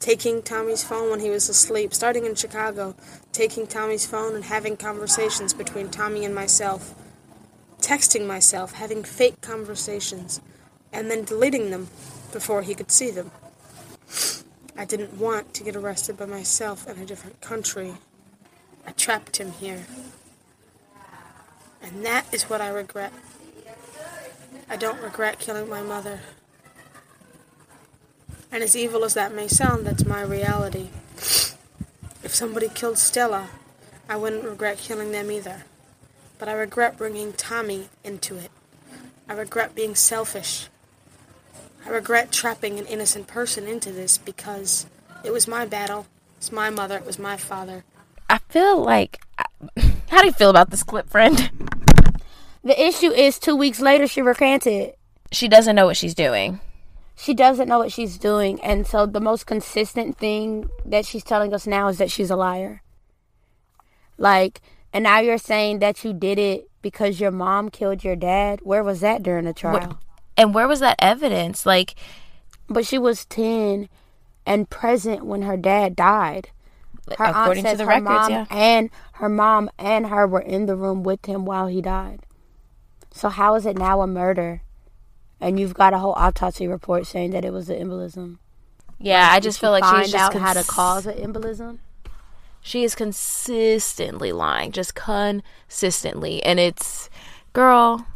[0.00, 2.94] taking Tommy's phone when he was asleep, starting in Chicago,
[3.32, 6.94] taking Tommy's phone and having conversations between Tommy and myself,
[7.80, 10.40] texting myself, having fake conversations,
[10.92, 11.88] and then deleting them
[12.32, 13.30] before he could see them.
[14.76, 17.94] I didn't want to get arrested by myself in a different country.
[18.86, 19.86] I trapped him here.
[21.80, 23.12] And that is what I regret.
[24.68, 26.20] I don't regret killing my mother.
[28.54, 30.86] And as evil as that may sound, that's my reality.
[32.22, 33.48] If somebody killed Stella,
[34.08, 35.64] I wouldn't regret killing them either.
[36.38, 38.52] But I regret bringing Tommy into it.
[39.28, 40.68] I regret being selfish.
[41.84, 44.86] I regret trapping an innocent person into this because
[45.24, 46.06] it was my battle.
[46.36, 46.96] It's my mother.
[46.96, 47.82] It was my father.
[48.30, 49.20] I feel like.
[50.10, 51.50] How do you feel about this clip, friend?
[52.62, 54.94] The issue is two weeks later she recanted.
[55.32, 56.60] She doesn't know what she's doing.
[57.16, 61.54] She doesn't know what she's doing, and so the most consistent thing that she's telling
[61.54, 62.82] us now is that she's a liar.
[64.18, 64.60] Like,
[64.92, 68.60] and now you're saying that you did it because your mom killed your dad.
[68.62, 69.98] Where was that during the trial?
[70.36, 71.64] And where was that evidence?
[71.64, 71.94] Like,
[72.68, 73.88] But she was 10
[74.46, 76.50] and present when her dad died.
[77.18, 78.46] Her according to the her records, mom yeah.
[78.50, 82.20] And her mom and her were in the room with him while he died.
[83.12, 84.62] So how is it now a murder?
[85.44, 88.38] And you've got a whole autopsy report saying that it was an embolism.
[88.98, 91.80] Yeah, I just feel like she's just out how to cause an embolism.
[92.62, 97.10] She is consistently lying, just consistently, and it's
[97.52, 98.06] girl.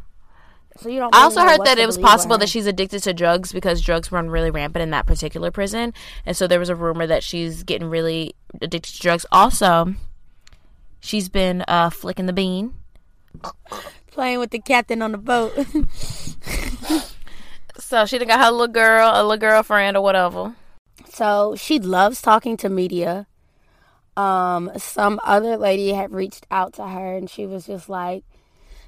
[0.79, 1.15] So you don't.
[1.15, 4.31] I also heard that it was possible that she's addicted to drugs because drugs run
[4.31, 5.93] really rampant in that particular prison,
[6.25, 9.27] and so there was a rumor that she's getting really addicted to drugs.
[9.31, 9.95] Also,
[11.01, 12.73] she's been uh, flicking the bean.
[14.13, 15.53] playing with the captain on the boat.
[17.89, 20.55] So she done got her little girl, a little girlfriend or whatever.
[21.09, 23.27] so she loves talking to media.
[24.15, 28.25] Um, some other lady had reached out to her, and she was just like,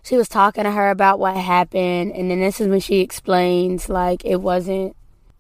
[0.03, 3.89] she was talking to her about what happened, and then this is when she explains
[3.89, 4.95] like it wasn't,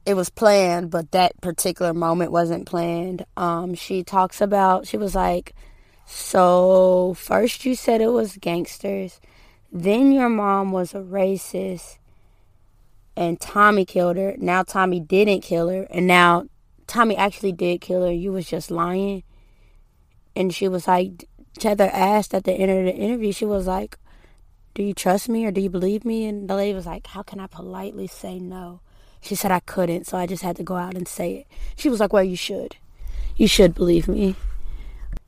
[0.06, 3.26] it was planned, but that particular moment wasn't planned.
[3.36, 5.54] Um, she talks about she was like,
[6.06, 9.20] so first you said it was gangsters,
[9.70, 11.98] then your mom was a racist,
[13.20, 14.34] and Tommy killed her.
[14.38, 16.46] Now Tommy didn't kill her, and now
[16.86, 18.10] Tommy actually did kill her.
[18.10, 19.24] You was just lying.
[20.34, 21.28] And she was like,
[21.62, 23.98] Heather asked at the end of the interview, she was like,
[24.74, 26.24] Do you trust me or do you believe me?
[26.24, 28.80] And the lady was like, How can I politely say no?
[29.20, 31.46] She said I couldn't, so I just had to go out and say it.
[31.76, 32.76] She was like, "Well, you should.
[33.36, 34.34] You should believe me."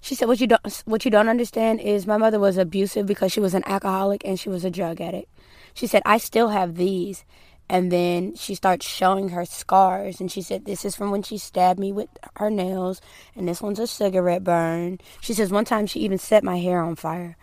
[0.01, 3.32] She said, "What you don't what you don't understand is my mother was abusive because
[3.32, 5.28] she was an alcoholic and she was a drug addict."
[5.74, 7.26] She said, "I still have these."
[7.72, 10.20] And then she starts showing her scars.
[10.20, 13.00] And she said, This is from when she stabbed me with her nails.
[13.34, 14.98] And this one's a cigarette burn.
[15.22, 17.34] She says, One time she even set my hair on fire.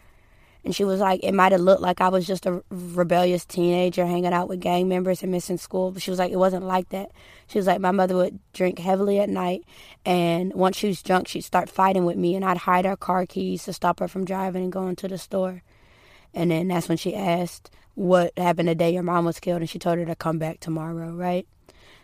[0.64, 4.06] And she was like, It might have looked like I was just a rebellious teenager
[4.06, 5.90] hanging out with gang members and missing school.
[5.90, 7.10] But she was like, It wasn't like that.
[7.48, 9.64] She was like, My mother would drink heavily at night.
[10.06, 12.36] And once she was drunk, she'd start fighting with me.
[12.36, 15.18] And I'd hide her car keys to stop her from driving and going to the
[15.18, 15.64] store.
[16.36, 19.70] And then that's when she asked what happened the day your mom was killed, and
[19.70, 21.46] she told her to come back tomorrow, right?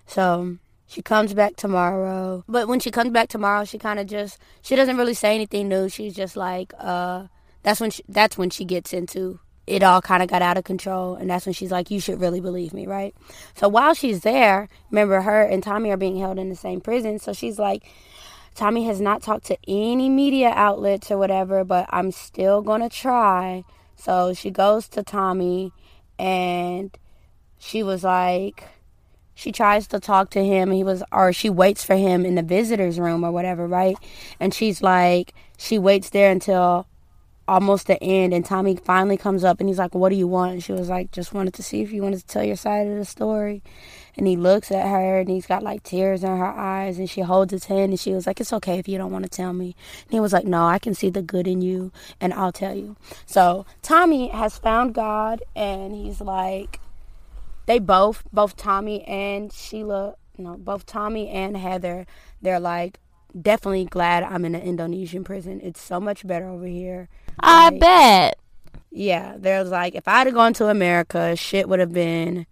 [0.06, 2.44] So she comes back tomorrow.
[2.50, 5.70] But when she comes back tomorrow, she kind of just she doesn't really say anything
[5.70, 5.88] new.
[5.88, 7.28] She's just like, uh,
[7.64, 10.66] that's when she, that's when she gets into it all kind of got out of
[10.66, 13.16] control and that's when she's like you should really believe me right
[13.56, 17.18] so while she's there remember her and tommy are being held in the same prison
[17.18, 17.84] so she's like
[18.54, 23.64] tommy has not talked to any media outlets or whatever but i'm still gonna try
[23.96, 25.72] so she goes to tommy
[26.20, 26.96] and
[27.58, 28.68] she was like
[29.34, 32.44] she tries to talk to him he was or she waits for him in the
[32.44, 33.98] visitors room or whatever right?
[34.40, 36.88] And she's like she waits there until
[37.48, 40.54] almost the end and tommy finally comes up and he's like what do you want?
[40.54, 42.88] And she was like just wanted to see if you wanted to tell your side
[42.88, 43.62] of the story
[44.18, 47.22] and he looks at her and he's got like tears in her eyes and she
[47.22, 49.54] holds his hand and she was like it's okay if you don't want to tell
[49.54, 49.76] me.
[50.04, 52.76] And he was like no i can see the good in you and i'll tell
[52.76, 52.96] you.
[53.26, 56.80] So tommy has found god and he's like
[57.66, 62.06] they both both tommy and sheila no both tommy and heather
[62.42, 63.00] they're like
[63.40, 65.60] definitely glad i'm in an indonesian prison.
[65.64, 67.10] It's so much better over here.
[67.40, 68.40] I like, bet.
[68.92, 72.46] Yeah there's like if i'd have gone to america shit would have been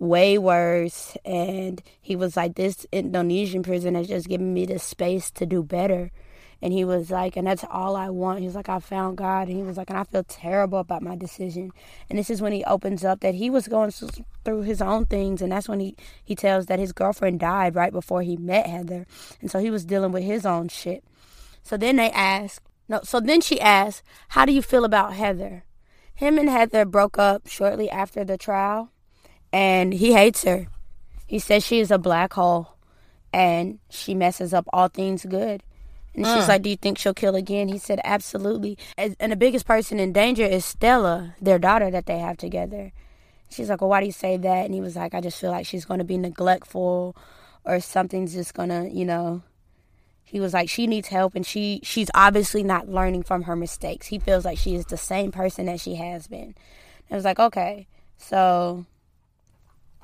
[0.00, 1.16] way worse.
[1.24, 5.62] And he was like, This Indonesian prison has just given me the space to do
[5.62, 6.10] better.
[6.62, 8.40] And he was like, and that's all I want.
[8.40, 9.48] He was like, I found God.
[9.48, 11.72] And he was like, and I feel terrible about my decision.
[12.10, 15.40] And this is when he opens up that he was going through his own things.
[15.40, 19.06] And that's when he, he tells that his girlfriend died right before he met Heather.
[19.40, 21.02] And so he was dealing with his own shit.
[21.62, 25.64] So then they ask, no, so then she asked, How do you feel about Heather?
[26.12, 28.90] Him and Heather broke up shortly after the trial
[29.52, 30.66] and he hates her.
[31.26, 32.76] He says she is a black hole
[33.32, 35.62] and she messes up all things good.
[36.14, 36.48] And she's mm.
[36.48, 37.68] like, Do you think she'll kill again?
[37.68, 38.76] He said, Absolutely.
[38.96, 42.92] And the biggest person in danger is Stella, their daughter that they have together.
[43.48, 44.64] She's like, Well, why do you say that?
[44.64, 47.16] And he was like, I just feel like she's going to be neglectful
[47.64, 49.42] or something's just going to, you know.
[50.24, 54.06] He was like, she needs help and she she's obviously not learning from her mistakes.
[54.06, 56.54] He feels like she is the same person that she has been.
[57.10, 57.88] I was like, okay.
[58.16, 58.86] So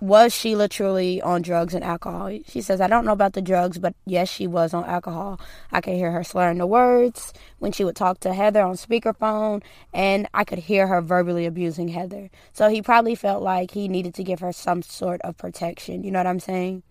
[0.00, 2.30] was Sheila truly on drugs and alcohol?
[2.46, 5.40] She says, I don't know about the drugs, but yes, she was on alcohol.
[5.72, 9.62] I could hear her slurring the words when she would talk to Heather on speakerphone,
[9.94, 12.28] and I could hear her verbally abusing Heather.
[12.52, 16.04] So he probably felt like he needed to give her some sort of protection.
[16.04, 16.82] You know what I'm saying?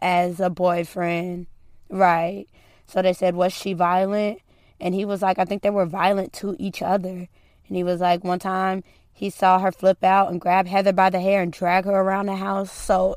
[0.00, 1.46] As a boyfriend.
[1.88, 2.46] Right.
[2.86, 4.40] So they said, Was she violent?
[4.80, 7.28] And he was like, I think they were violent to each other.
[7.68, 8.82] And he was like, one time
[9.20, 12.24] he saw her flip out and grab Heather by the hair and drag her around
[12.24, 12.72] the house.
[12.72, 13.16] So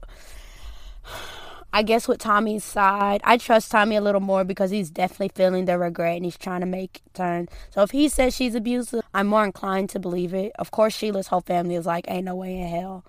[1.74, 5.64] I guess with Tommy's side, I trust Tommy a little more because he's definitely feeling
[5.64, 7.47] the regret and he's trying to make turn.
[7.70, 10.51] So if he says she's abusive, I'm more inclined to believe it.
[10.60, 13.06] Of course, Sheila's whole family is like, ain't no way in hell.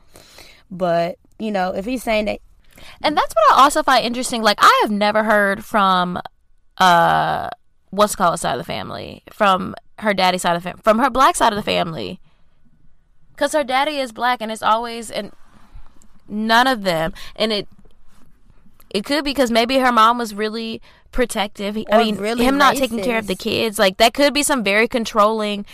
[0.70, 2.38] But, you know, if he's saying that.
[3.03, 4.40] And that's what I also find interesting.
[4.40, 6.20] Like, I have never heard from,
[6.78, 7.51] uh,
[7.90, 11.11] what's called side of the family, from her daddy's side of the family, from her
[11.11, 12.20] black side of the family
[13.35, 15.32] because her daddy is black and it's always and
[16.28, 17.68] none of them and it
[18.91, 20.80] it could because maybe her mom was really
[21.11, 21.76] protective.
[21.91, 24.62] I mean, really him not taking care of the kids, like that could be some
[24.62, 25.66] very controlling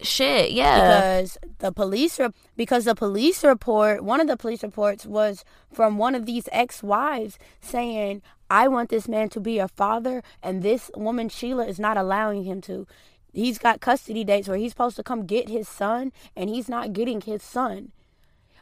[0.00, 0.52] shit.
[0.52, 5.44] Yeah, because the police re- because the police report, one of the police reports was
[5.72, 10.62] from one of these ex-wives saying, "I want this man to be a father, and
[10.62, 12.86] this woman Sheila is not allowing him to."
[13.34, 16.92] He's got custody dates where he's supposed to come get his son and he's not
[16.92, 17.92] getting his son.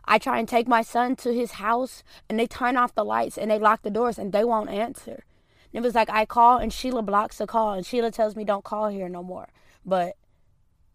[0.05, 3.39] I try and take my son to his house and they turn off the lights
[3.39, 5.25] and they lock the doors and they won't answer.
[5.73, 8.45] And it was like I call and Sheila blocks the call and Sheila tells me
[8.45, 9.49] don't call here no more.
[9.85, 10.17] But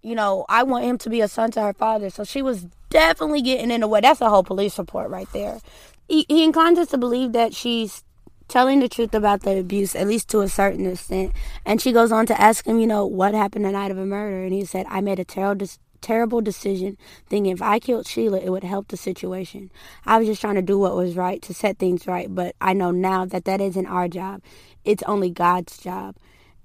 [0.02, 2.10] you know, I want him to be a son to her father.
[2.10, 4.02] So she was definitely getting in the way.
[4.02, 5.60] That's a whole police report right there.
[6.08, 8.04] He, he inclines us to believe that she's
[8.48, 11.34] telling the truth about the abuse, at least to a certain extent.
[11.66, 14.06] And she goes on to ask him, you know, what happened the night of a
[14.06, 14.44] murder.
[14.44, 15.68] And he said, I made a terrible,
[16.02, 19.72] terrible decision, thinking if I killed Sheila, it would help the situation.
[20.06, 22.74] I was just trying to do what was right to set things right, but I
[22.74, 24.42] know now that that isn't our job.
[24.86, 26.16] It's only God's job.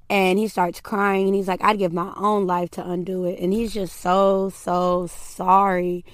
[0.08, 3.40] And he starts crying and he's like, I'd give my own life to undo it.
[3.40, 6.04] And he's just so, so sorry.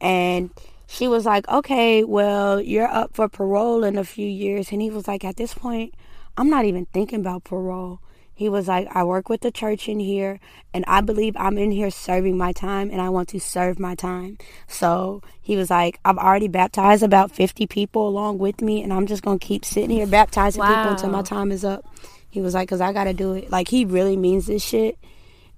[0.00, 0.50] And
[0.90, 4.72] she was like, okay, well, you're up for parole in a few years.
[4.72, 5.94] And he was like, at this point,
[6.38, 8.00] I'm not even thinking about parole.
[8.34, 10.38] He was like, I work with the church in here,
[10.72, 13.96] and I believe I'm in here serving my time, and I want to serve my
[13.96, 14.38] time.
[14.66, 19.06] So he was like, I've already baptized about 50 people along with me, and I'm
[19.06, 20.68] just going to keep sitting here baptizing wow.
[20.68, 21.84] people until my time is up.
[22.30, 23.50] He was like, because I got to do it.
[23.50, 24.96] Like, he really means this shit.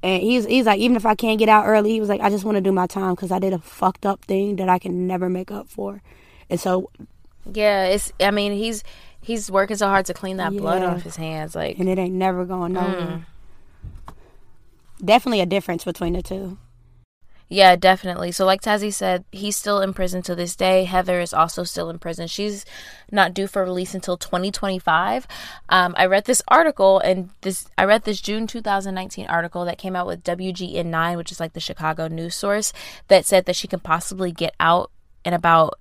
[0.03, 2.31] And he's, he's like, even if I can't get out early, he was like, I
[2.31, 4.79] just want to do my time because I did a fucked up thing that I
[4.79, 6.03] can never make up for.
[6.49, 6.91] And so.
[7.53, 8.83] Yeah, it's, I mean, he's
[9.21, 10.61] he's working so hard to clean that yeah.
[10.61, 13.25] blood off his hands, like, and it ain't never going nowhere.
[14.09, 14.15] Mm.
[15.05, 16.59] Definitely a difference between the two.
[17.53, 18.31] Yeah, definitely.
[18.31, 20.85] So, like Tazzy said, he's still in prison to this day.
[20.85, 22.29] Heather is also still in prison.
[22.29, 22.65] She's
[23.11, 25.27] not due for release until 2025.
[25.69, 29.97] Um, I read this article, and this I read this June 2019 article that came
[29.97, 32.73] out with WGN9, which is like the Chicago news source,
[33.09, 34.93] that said that she can possibly get out
[35.25, 35.75] in about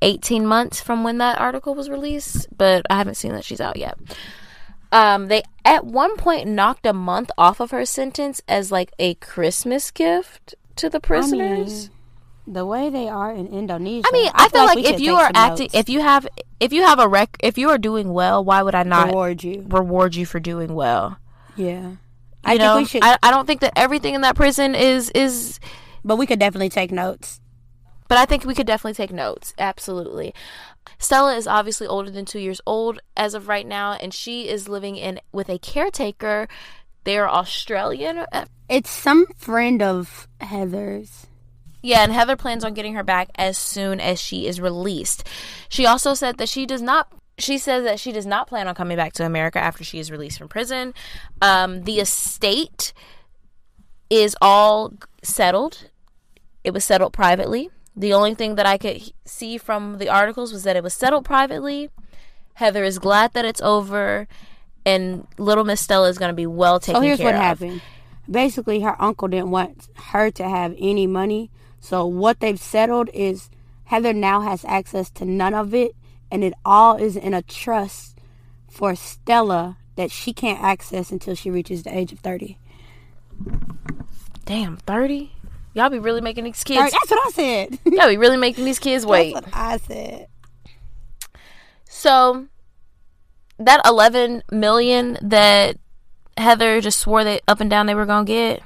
[0.00, 3.78] 18 months from when that article was released, but I haven't seen that she's out
[3.78, 3.98] yet.
[4.92, 9.14] Um, they at one point knocked a month off of her sentence as like a
[9.14, 11.86] Christmas gift to the prisoners.
[11.86, 11.88] I
[12.46, 14.06] mean, the way they are in Indonesia.
[14.08, 15.74] I mean, I, I feel, like, like if you are acting, notes.
[15.74, 16.26] if you have,
[16.60, 19.44] if you have a rec, if you are doing well, why would I not reward
[19.44, 19.66] you?
[19.68, 21.18] Reward you for doing well.
[21.56, 21.98] Yeah, you
[22.44, 23.04] I know, think we should.
[23.04, 25.60] I, I don't think that everything in that prison is is.
[26.04, 27.40] But we could definitely take notes.
[28.08, 29.52] But I think we could definitely take notes.
[29.58, 30.32] Absolutely.
[30.98, 34.68] Stella is obviously older than two years old as of right now, and she is
[34.68, 36.48] living in with a caretaker.
[37.04, 38.24] They're Australian.
[38.68, 41.26] It's some friend of Heather's.
[41.80, 45.26] Yeah, and Heather plans on getting her back as soon as she is released.
[45.68, 47.12] She also said that she does not.
[47.38, 50.10] She says that she does not plan on coming back to America after she is
[50.10, 50.92] released from prison.
[51.40, 52.92] Um, the estate
[54.10, 54.92] is all
[55.22, 55.88] settled.
[56.64, 57.70] It was settled privately.
[57.94, 61.24] The only thing that I could see from the articles was that it was settled
[61.24, 61.90] privately.
[62.54, 64.26] Heather is glad that it's over,
[64.88, 67.18] and little Miss Stella is going to be well taken care of.
[67.18, 67.82] So here's what happened.
[68.30, 71.50] Basically, her uncle didn't want her to have any money.
[71.80, 73.50] So what they've settled is
[73.84, 75.94] Heather now has access to none of it,
[76.30, 78.18] and it all is in a trust
[78.68, 82.58] for Stella that she can't access until she reaches the age of 30.
[84.44, 85.32] Damn, 30?
[85.74, 86.92] Y'all be really making these kids.
[86.92, 87.78] That's what I said.
[87.84, 89.34] y'all be really making these kids wait.
[89.34, 90.28] That's what I said.
[91.88, 92.48] So
[93.58, 95.76] that 11 million that
[96.36, 98.62] Heather just swore that up and down they were gonna get.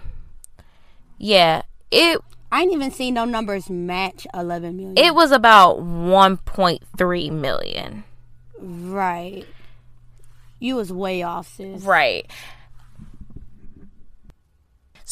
[1.19, 2.21] Yeah, it.
[2.51, 4.99] I ain't even seen no numbers match 11 million.
[4.99, 8.05] It was about 1.3 million.
[8.59, 9.47] Right.
[10.59, 11.83] You was way off, sis.
[11.83, 12.31] Right.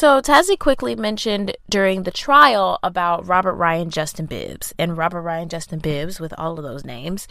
[0.01, 4.72] So Tazzy quickly mentioned during the trial about Robert Ryan Justin Bibbs.
[4.78, 7.28] And Robert Ryan Justin Bibbs, with all of those names,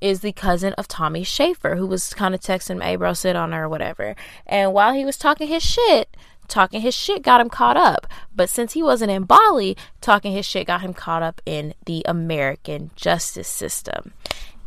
[0.00, 3.34] is the cousin of Tommy Schaefer, who was kind of texting him, hey, bro, sit
[3.34, 4.14] on her or whatever.
[4.46, 6.16] And while he was talking his shit,
[6.46, 8.06] talking his shit got him caught up.
[8.32, 12.04] But since he wasn't in Bali, talking his shit got him caught up in the
[12.06, 14.12] American justice system.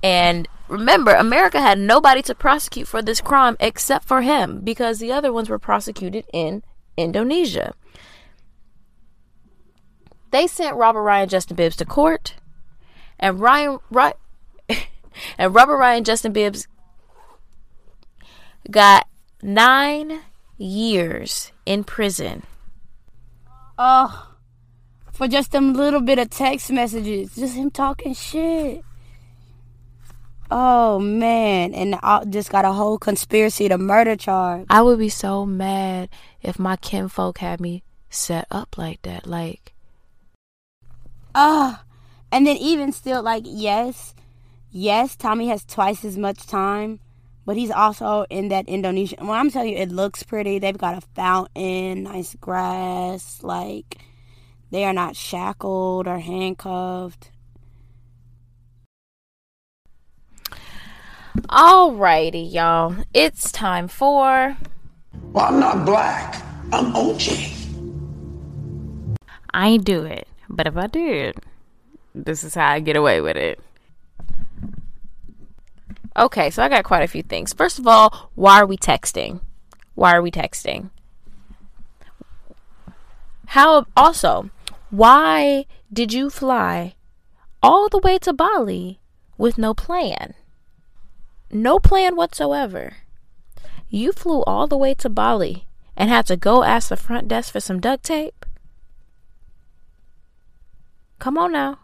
[0.03, 5.13] And remember, America had nobody to prosecute for this crime except for him because the
[5.13, 6.61] other ones were prosecuted in
[6.97, 7.73] Indonesia.
[10.31, 12.35] They sent Robert Ryan Justin Bibbs to court,
[13.19, 13.79] and Ryan
[15.37, 16.67] and Robert Ryan Justin Bibbs
[18.69, 19.07] got
[19.41, 20.21] nine
[20.57, 22.43] years in prison.
[23.77, 24.33] Oh,
[25.11, 28.83] for just a little bit of text messages, just him talking shit.
[30.51, 34.65] Oh man, and I just got a whole conspiracy to murder charge.
[34.69, 36.09] I would be so mad
[36.41, 39.25] if my kinfolk had me set up like that.
[39.25, 39.73] Like,
[41.33, 41.83] ah, uh,
[42.31, 44.13] and then even still, like, yes,
[44.69, 46.99] yes, Tommy has twice as much time,
[47.45, 49.25] but he's also in that Indonesian.
[49.25, 50.59] Well, I'm telling you, it looks pretty.
[50.59, 53.97] They've got a fountain, nice grass, like.
[54.71, 57.31] They are not shackled or handcuffed.
[61.43, 62.95] Alrighty, y'all.
[63.13, 64.57] It's time for.
[65.33, 66.41] Well, I'm not black.
[66.71, 67.53] I'm OJ.
[69.53, 71.35] I ain't do it, but if I did,
[72.13, 73.59] this is how I get away with it.
[76.15, 77.51] Okay, so I got quite a few things.
[77.51, 79.41] First of all, why are we texting?
[79.93, 80.89] Why are we texting?
[83.47, 84.49] How also,
[84.89, 86.95] why did you fly
[87.61, 88.99] all the way to Bali
[89.37, 90.33] with no plan?
[91.55, 92.97] No plan whatsoever.
[93.89, 97.53] You flew all the way to Bali and had to go ask the front desk
[97.53, 98.45] for some duct tape?
[101.17, 101.79] Come on now.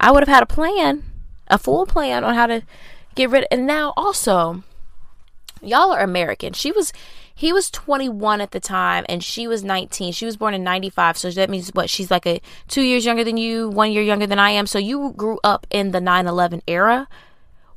[0.00, 1.04] I would have had a plan,
[1.46, 2.62] a full plan on how to
[3.14, 4.64] get rid and now also
[5.62, 6.54] y'all are American.
[6.54, 6.92] She was
[7.34, 10.12] he was 21 at the time and she was 19.
[10.12, 11.88] She was born in 95, so that means what?
[11.88, 14.66] She's like a 2 years younger than you, 1 year younger than I am.
[14.66, 17.06] So you grew up in the 9/11 era.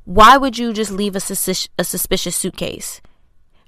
[0.09, 2.99] Why would you just leave a, sus- a suspicious suitcase?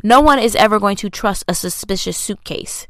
[0.02, 2.88] No one is ever going to trust a suspicious suitcase.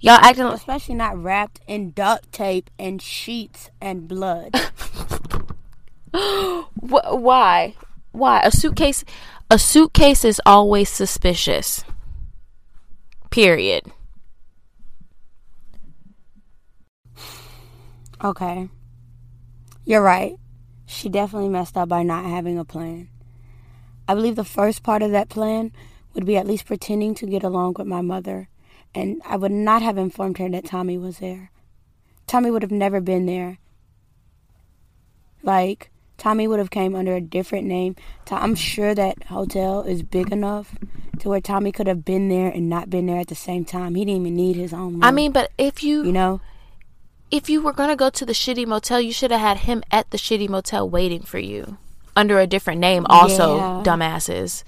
[0.00, 4.56] Y'all acting like Especially not wrapped in duct tape and sheets and blood.
[6.80, 7.74] Why?
[8.10, 9.04] Why a suitcase?
[9.52, 11.84] A suitcase is always suspicious.
[13.30, 13.84] Period.
[18.24, 18.68] okay.
[19.84, 20.34] You're right.
[20.90, 23.08] She definitely messed up by not having a plan.
[24.08, 25.70] I believe the first part of that plan
[26.14, 28.48] would be at least pretending to get along with my mother,
[28.92, 31.52] and I would not have informed her that Tommy was there.
[32.26, 33.58] Tommy would have never been there.
[35.44, 37.94] Like Tommy would have came under a different name.
[38.28, 40.74] I'm sure that hotel is big enough
[41.20, 43.94] to where Tommy could have been there and not been there at the same time.
[43.94, 44.94] He didn't even need his own.
[44.94, 46.40] Room, I mean, but if you, you know,
[47.30, 50.10] if you were gonna go to the shitty motel, you should have had him at
[50.10, 51.78] the shitty motel waiting for you
[52.16, 53.06] under a different name.
[53.08, 53.82] Also, Yeah.
[53.84, 54.64] dumbasses.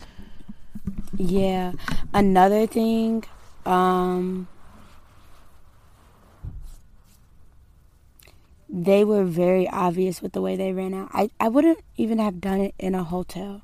[1.16, 1.72] Yeah.
[2.12, 3.24] Another thing,
[3.66, 4.48] um
[8.74, 11.10] they were very obvious with the way they ran out.
[11.12, 13.60] I, I wouldn't even have done it in a hotel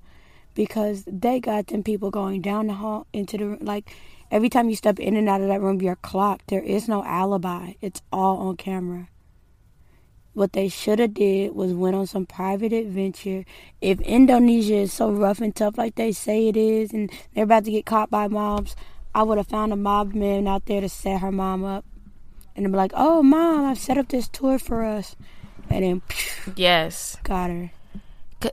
[0.55, 3.91] because they got them people going down the hall into the like
[4.31, 6.49] every time you step in and out of that room you're clocked.
[6.49, 7.75] There is no alibi.
[7.81, 9.09] It's all on camera.
[10.35, 13.45] What they should have did was went on some private adventure.
[13.81, 17.65] If Indonesia is so rough and tough like they say it is, and they're about
[17.65, 18.77] to get caught by mobs,
[19.15, 21.85] I would have found a mob man out there to set her mom up,
[22.55, 25.17] and be like, "Oh, mom, I've set up this tour for us,"
[25.69, 27.73] and then phew, Yes, got her.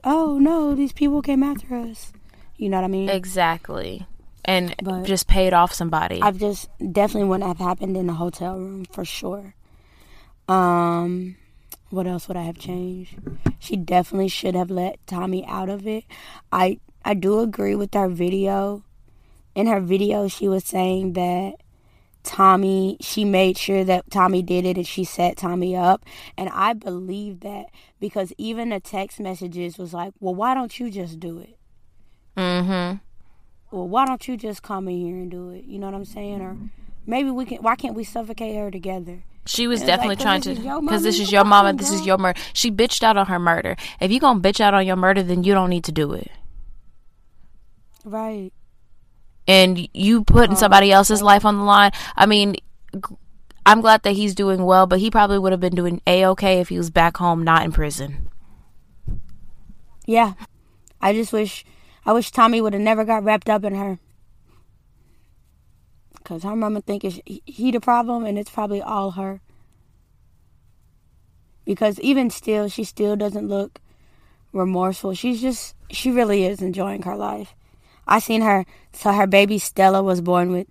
[0.02, 2.12] Oh no, these people came after us.
[2.56, 3.08] You know what I mean?
[3.08, 4.06] exactly.
[4.46, 6.22] And But- just paid off somebody.
[6.22, 9.54] I've just definitely wouldn't have happened in the hotel room for sure.
[10.48, 11.36] Um,
[11.90, 13.16] what else would I have changed?
[13.58, 16.04] She definitely should have let Tommy out of it.
[16.52, 18.82] I I do agree with her video.
[19.54, 21.54] In her video, she was saying that
[22.24, 26.04] Tommy, she made sure that Tommy did it and she set Tommy up.
[26.36, 27.66] And I believe that
[28.00, 31.56] because even the text messages was like, well, why don't you just do it?
[32.36, 32.96] mm-hmm.
[33.70, 35.64] Well, why don't you just come in here and do it?
[35.64, 36.40] You know what I'm saying?
[36.40, 36.56] Or
[37.06, 37.58] maybe we can.
[37.58, 39.24] Why can't we suffocate her together?
[39.46, 42.38] She was definitely like, trying to, because this is your mama, this is your murder.
[42.52, 43.76] She bitched out on her murder.
[44.00, 46.30] If you gonna bitch out on your murder, then you don't need to do it.
[48.04, 48.52] Right.
[49.46, 51.92] And you putting oh, somebody else's life on the line.
[52.16, 52.56] I mean,
[53.64, 56.60] I'm glad that he's doing well, but he probably would have been doing a okay
[56.60, 58.28] if he was back home, not in prison.
[60.06, 60.32] Yeah.
[61.00, 61.64] I just wish.
[62.06, 63.98] I wish Tommy would have never got wrapped up in her.
[66.22, 69.40] Cause her mama think it's he- he the problem, and it's probably all her.
[71.64, 73.80] Because even still, she still doesn't look
[74.52, 75.14] remorseful.
[75.14, 77.54] She's just she really is enjoying her life.
[78.06, 78.64] I seen her.
[78.92, 80.68] So her baby Stella was born with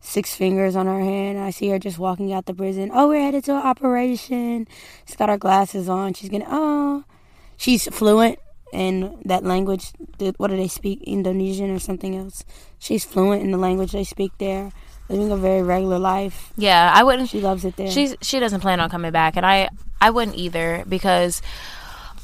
[0.00, 1.38] six fingers on her hand.
[1.38, 2.90] I see her just walking out the prison.
[2.94, 4.66] Oh, we're headed to an operation.
[5.06, 6.14] She's got her glasses on.
[6.14, 6.46] She's gonna.
[6.48, 7.04] Oh,
[7.58, 8.38] she's fluent
[8.72, 9.92] in that language.
[10.36, 11.02] What do they speak?
[11.02, 12.44] Indonesian or something else?
[12.78, 14.72] She's fluent in the language they speak there.
[15.08, 16.52] Living a very regular life.
[16.56, 17.30] Yeah, I wouldn't.
[17.30, 17.90] She loves it there.
[17.90, 21.40] She's she doesn't plan on coming back, and I I wouldn't either because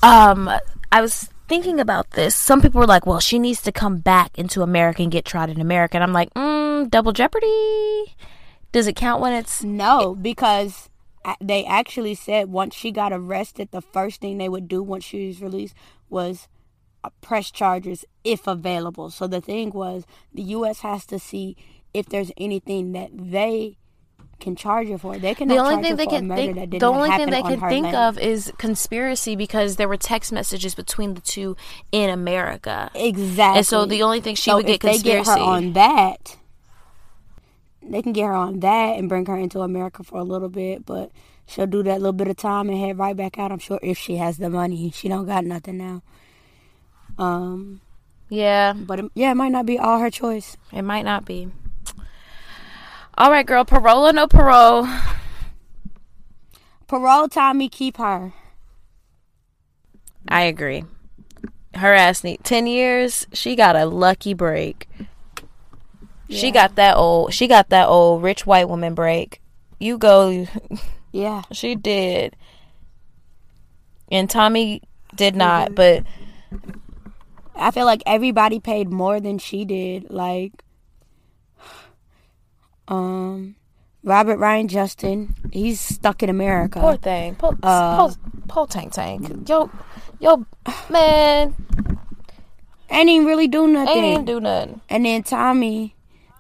[0.03, 0.51] um
[0.93, 2.35] I was thinking about this.
[2.35, 5.49] Some people were like, "Well, she needs to come back into America and get tried
[5.49, 8.15] in America," and I'm like, mm, "Double jeopardy?
[8.73, 10.91] Does it count when it's No, because
[11.41, 15.27] they actually said once she got arrested, the first thing they would do once she
[15.29, 15.75] was released
[16.09, 16.49] was
[17.03, 19.11] uh, press charges if available.
[19.11, 20.81] So the thing was, the U.S.
[20.81, 21.57] has to see
[21.93, 23.79] if there's anything that they
[24.41, 25.17] can charge her for.
[25.19, 27.97] They can the only thing they can the only thing they can think land.
[27.97, 31.57] of is conspiracy because there were text messages between the two
[31.93, 32.91] in America.
[32.95, 33.59] Exactly.
[33.59, 35.41] And so the only thing she So would get if they get conspiracy.
[35.41, 36.37] her on that,
[37.87, 40.87] they can get her on that and bring her into America for a little bit,
[40.87, 41.11] but
[41.47, 43.53] she'll do that little bit of time and head right back out.
[43.53, 46.03] I'm sure if she has the money, she don't got nothing now.
[47.19, 47.81] Um,
[48.29, 50.57] yeah, but it, yeah, it might not be all her choice.
[50.73, 51.49] it might not be.
[53.17, 53.65] All right, girl.
[53.65, 54.89] Parole or no parole?
[56.89, 58.33] Parole Tommy, keep her.
[60.29, 60.85] I agree.
[61.75, 63.27] Her ass need ten years.
[63.33, 64.89] She got a lucky break.
[66.31, 67.33] She got that old.
[67.35, 69.41] She got that old rich white woman break.
[69.79, 70.47] You go.
[71.13, 71.43] Yeah.
[71.53, 72.35] She did.
[74.11, 74.83] And Tommy
[75.15, 75.75] did not.
[75.75, 76.03] But
[77.55, 80.11] I feel like everybody paid more than she did.
[80.11, 80.53] Like,
[82.89, 83.57] um,
[84.03, 86.81] Robert Ryan Justin, he's stuck in America.
[86.81, 87.35] poor thing.
[87.37, 88.15] Poor, Uh, poor,
[88.49, 89.49] poor tank tank.
[89.49, 89.71] Yo,
[90.21, 90.45] yo,
[90.91, 91.55] man,
[92.91, 93.97] Ain't even really do nothing.
[93.97, 94.81] ain't even do nothing.
[94.91, 95.94] And then Tommy,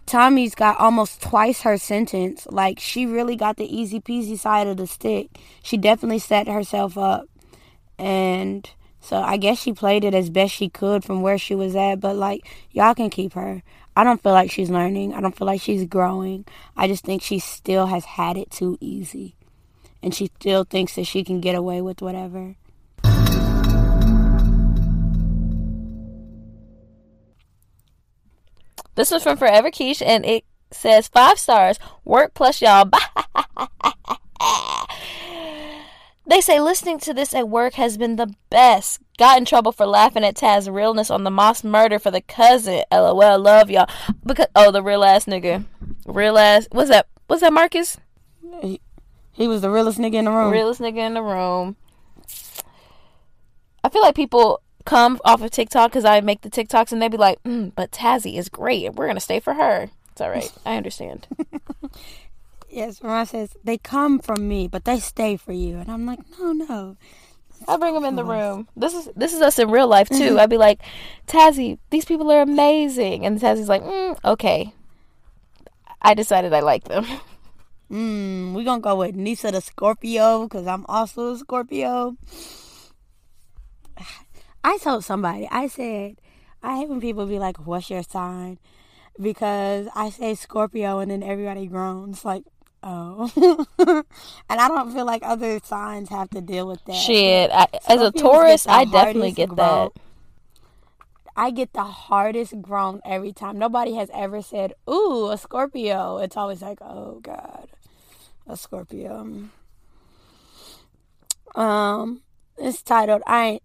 [0.06, 2.46] Tommy's got almost twice her sentence.
[2.50, 5.28] Like she really got the easy peasy side of the stick.
[5.62, 7.26] She definitely set herself up,
[7.98, 8.68] and
[9.00, 11.96] so I guess she played it as best she could from where she was at.
[12.00, 13.62] But like y'all can keep her.
[13.96, 15.14] I don't feel like she's learning.
[15.14, 16.44] I don't feel like she's growing.
[16.76, 19.36] I just think she still has had it too easy,
[20.02, 22.56] and she still thinks that she can get away with whatever.
[28.94, 31.78] This was from Forever Quiche, and it says five stars.
[32.04, 32.90] Work plus y'all.
[36.26, 39.00] they say listening to this at work has been the best.
[39.18, 42.82] Got in trouble for laughing at Taz's realness on the Moss murder for the cousin.
[42.90, 43.88] LOL, love y'all.
[44.24, 45.64] Because oh, the real ass nigga,
[46.06, 46.66] real ass.
[46.72, 47.06] What's that?
[47.26, 47.98] What's that, Marcus?
[49.32, 50.52] He was the realest nigga in the room.
[50.52, 51.76] Realest nigga in the room.
[53.82, 57.10] I feel like people come off of TikTok because I make the TikToks and they'd
[57.10, 59.90] be like, mm, but Tazzy is great we're going to stay for her.
[60.12, 60.52] It's all right.
[60.64, 61.26] I understand.
[62.74, 66.18] Yes, Ron says they come from me, but they stay for you, and I'm like,
[66.40, 66.96] no, no.
[67.68, 68.66] I bring them in the room.
[68.76, 70.38] This is this is us in real life too.
[70.40, 70.80] I'd be like,
[71.28, 74.74] Tazzy, these people are amazing, and Tazzy's like, mm, okay.
[76.02, 77.06] I decided I like them.
[77.90, 82.16] Mm, we gonna go with Nisa the Scorpio because I'm also a Scorpio.
[84.64, 86.16] I told somebody, I said,
[86.62, 88.58] I hate when people be like, "What's your sign?"
[89.20, 92.44] Because I say Scorpio and then everybody groans like,
[92.82, 93.30] "Oh,"
[94.48, 96.96] and I don't feel like other signs have to deal with that.
[96.96, 99.92] Shit, I, as a Taurus, I definitely get that.
[101.36, 103.58] I get the hardest groan every time.
[103.58, 107.68] Nobody has ever said, "Ooh, a Scorpio." It's always like, "Oh God,
[108.46, 109.50] a Scorpio."
[111.54, 112.22] Um,
[112.56, 113.62] it's titled "I." Ain't,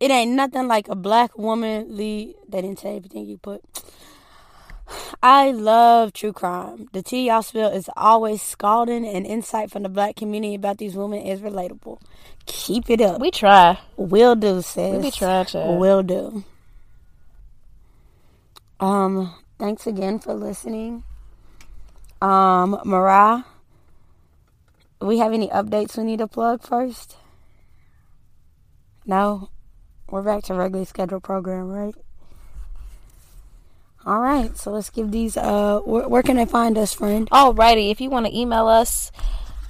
[0.00, 2.34] it ain't nothing like a black woman lead.
[2.48, 3.62] They didn't say everything you put.
[5.22, 6.88] I love true crime.
[6.92, 10.96] The tea y'all spill is always scalding, and insight from the black community about these
[10.96, 12.00] women is relatable.
[12.46, 13.20] Keep it up.
[13.20, 13.78] We try.
[13.96, 15.02] Will do, sis.
[15.02, 15.76] We trying to.
[15.78, 16.44] Will do.
[18.80, 21.04] Um, thanks again for listening.
[22.22, 23.44] Um, Mariah,
[25.00, 27.16] we have any updates we need to plug first?
[29.06, 29.50] No?
[30.10, 31.94] We're back to regularly scheduled program, right?
[34.04, 35.36] All right, so let's give these.
[35.36, 37.28] Uh, where, where can they find us, friend?
[37.30, 39.12] Alrighty, if you want to email us,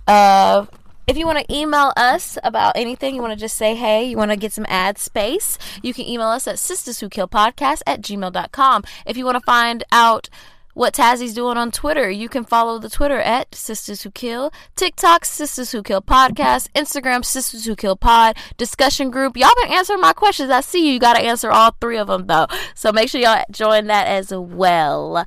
[0.06, 0.64] uh,
[1.06, 4.16] if you want to email us about anything, you want to just say hey, you
[4.16, 8.84] want to get some ad space, you can email us at sistaswhokillpodcast at gmail.com.
[9.04, 10.30] If you want to find out
[10.74, 15.24] what Tazzy's doing on Twitter, you can follow the Twitter at Sistas Who Kill, TikTok
[15.24, 19.36] Sistas Who Kill Podcast, Instagram Sistas Who Kill Pod, discussion group.
[19.36, 20.50] Y'all been answering my questions.
[20.50, 20.94] I see you.
[20.94, 22.46] You got to answer all three of them though.
[22.74, 25.24] So make sure y'all join that as well.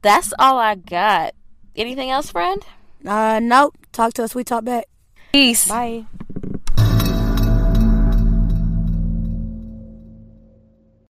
[0.00, 1.34] That's all I got.
[1.76, 2.64] Anything else, friend?
[3.06, 3.76] Uh, nope.
[3.92, 4.34] Talk to us.
[4.34, 4.86] We talk back.
[5.32, 5.68] Peace.
[5.68, 6.06] Bye.